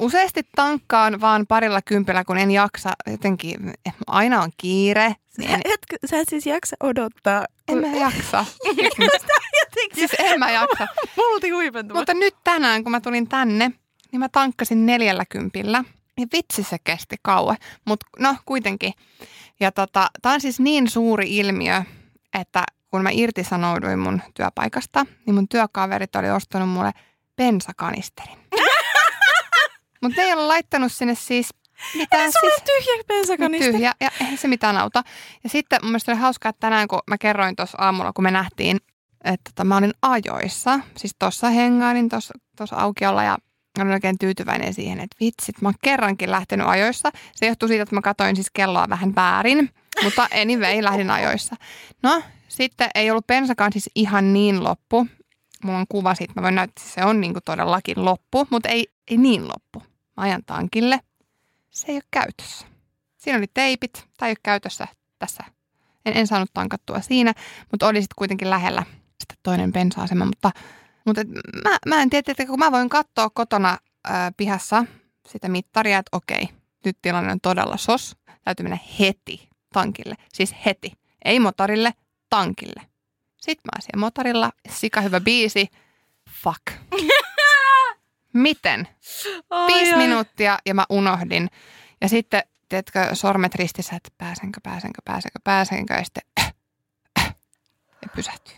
[0.00, 3.74] Useasti tankkaan vaan parilla kympillä, kun en jaksa jotenkin,
[4.06, 5.14] aina on kiire.
[5.38, 5.80] Niin en, Et,
[6.10, 7.44] sä et siis jaksa odottaa.
[7.68, 8.44] en mä jaksa.
[9.94, 10.86] Siis en mä jaksa.
[11.16, 12.00] multi huipentuva.
[12.00, 13.72] Mutta nyt tänään, kun mä tulin tänne,
[14.12, 15.84] niin mä tankkasin neljällä kympillä.
[16.18, 18.92] Ja vitsi se kesti kauan, mutta no kuitenkin.
[19.60, 21.82] Ja tota, tää on siis niin suuri ilmiö,
[22.40, 26.92] että kun mä irtisanouduin mun työpaikasta, niin mun työkaverit oli ostanut mulle
[27.36, 28.38] bensakanisterin.
[30.02, 31.48] mutta ne ei ole laittanut sinne siis
[31.94, 33.72] mitään Sulla siis tyhjä bensakanista.
[33.72, 35.02] tyhjä ja eihän se mitään auta.
[35.44, 38.30] Ja sitten mun mielestä oli hauskaa, että tänään kun mä kerroin tuossa aamulla, kun me
[38.30, 38.76] nähtiin,
[39.24, 40.80] että tota, mä olin ajoissa.
[40.96, 43.38] Siis tuossa hengailin tuossa aukiolla ja
[43.82, 47.10] olin oikein tyytyväinen siihen, että vitsit, mä oon kerrankin lähtenyt ajoissa.
[47.34, 49.70] Se johtuu siitä, että mä katsoin siis kelloa vähän väärin,
[50.02, 51.56] mutta anyway, lähdin ajoissa.
[52.02, 55.06] No, sitten ei ollut bensakaan siis ihan niin loppu.
[55.64, 58.86] Mulla on kuva siitä, mä voin näyttää, että se on niin todellakin loppu, mutta ei,
[59.10, 59.82] ei niin loppu.
[60.16, 61.00] Mä ajan tankille.
[61.70, 62.66] Se ei ole käytössä.
[63.16, 65.44] Siinä oli teipit, tai ei ole käytössä tässä.
[66.04, 67.32] En, en saanut tankattua siinä,
[67.70, 68.82] mutta oli sitten kuitenkin lähellä
[69.20, 70.24] sitten toinen bensa-asema.
[70.24, 70.50] Mutta,
[71.06, 71.22] mutta
[71.64, 74.84] mä, mä en tiedä, että kun mä voin katsoa kotona ää, pihassa
[75.28, 76.48] sitä mittaria, että okei,
[76.84, 78.16] nyt tilanne on todella sos.
[78.44, 80.14] Täytyy mennä heti tankille.
[80.32, 80.92] Siis heti.
[81.24, 81.92] Ei motorille,
[82.30, 82.82] tankille.
[83.36, 85.68] Sitten mä siellä motorilla, sika hyvä biisi.
[86.42, 86.62] Fuck.
[88.32, 88.88] Miten?
[89.66, 91.50] Viisi minuuttia ja mä unohdin.
[92.00, 95.94] Ja sitten, tiedätkö, sormet ristissä, että pääsenkö, pääsenkö, pääsenkö, pääsenkö.
[95.94, 96.54] Ja sitten
[98.02, 98.56] ja pysähtyy.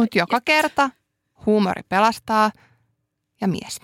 [0.00, 0.90] Mutta joka kerta
[1.46, 2.50] huumori pelastaa
[3.40, 3.80] ja mies.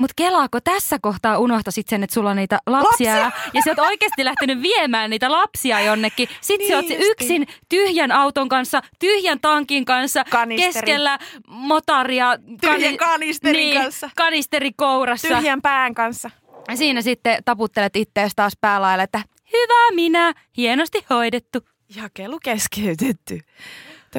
[0.00, 3.16] Mutta kelaako tässä kohtaa unohtasit sen, että sulla on niitä lapsia, lapsia.
[3.16, 6.28] Ja, ja sä oot oikeasti lähtenyt viemään niitä lapsia jonnekin.
[6.40, 10.72] Sitten niin sä oot Niin yksin tyhjän auton kanssa, tyhjän tankin kanssa, Kanisteri.
[10.72, 12.38] keskellä motaria.
[12.60, 14.10] Tyhjän kanisterin niin, kanssa.
[14.16, 15.28] kanisteri kourassa.
[15.28, 16.30] Tyhjän pään kanssa.
[16.68, 21.58] Ja Siinä sitten taputtelet ittees taas päälailla, että hyvä minä, hienosti hoidettu.
[21.96, 23.40] Jakelu keskeytetty.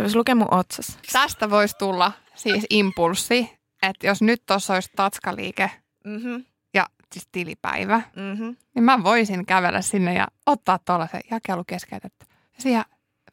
[0.04, 1.00] Tämä lukee mun otsassa.
[1.12, 5.72] Tästä voisi tulla siis impulssi, että jos nyt tuossa olisi tatskaliike
[6.06, 6.46] Mm-hmm.
[6.74, 8.56] ja siis tilipäivä, Mm-hmm.
[8.76, 12.26] niin mä voisin kävellä sinne ja ottaa tuollaisen jakelu keskeytetty.
[12.30, 12.84] Ja siihen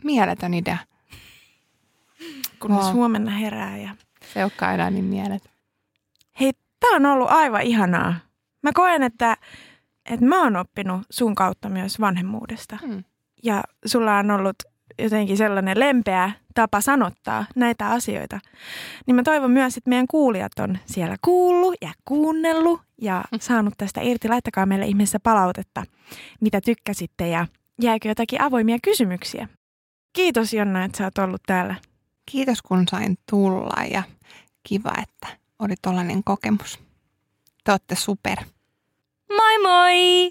[0.04, 0.78] mieletön idea.
[2.60, 2.80] Kun Wow.
[2.84, 2.92] wow.
[2.92, 3.76] huomenna herää.
[3.78, 3.90] Ja...
[4.32, 5.52] Se ei olekaan enää niin mieletön.
[6.40, 8.14] Hei, tää on ollut aivan ihanaa.
[8.62, 9.36] Mä koen, että,
[10.04, 12.78] että mä oon oppinut sun kautta myös vanhemmuudesta.
[12.86, 13.04] Hmm.
[13.42, 14.56] Ja sulla on ollut
[14.98, 18.40] jotenkin sellainen lempeä tapa sanottaa näitä asioita.
[19.06, 24.00] Niin mä toivon myös, että meidän kuulijat on siellä kuullut ja kuunnellut ja saanut tästä
[24.00, 24.28] irti.
[24.28, 25.84] Laittakaa meille ihmeessä palautetta,
[26.40, 27.46] mitä tykkäsitte ja
[27.82, 29.48] jääkö jotakin avoimia kysymyksiä.
[30.12, 31.74] Kiitos Jonna, että sä oot ollut täällä.
[32.30, 34.02] Kiitos kun sain tulla ja
[34.68, 36.78] kiva, että oli tollainen kokemus.
[37.64, 38.38] Te olette super.
[39.28, 40.30] Moi moi!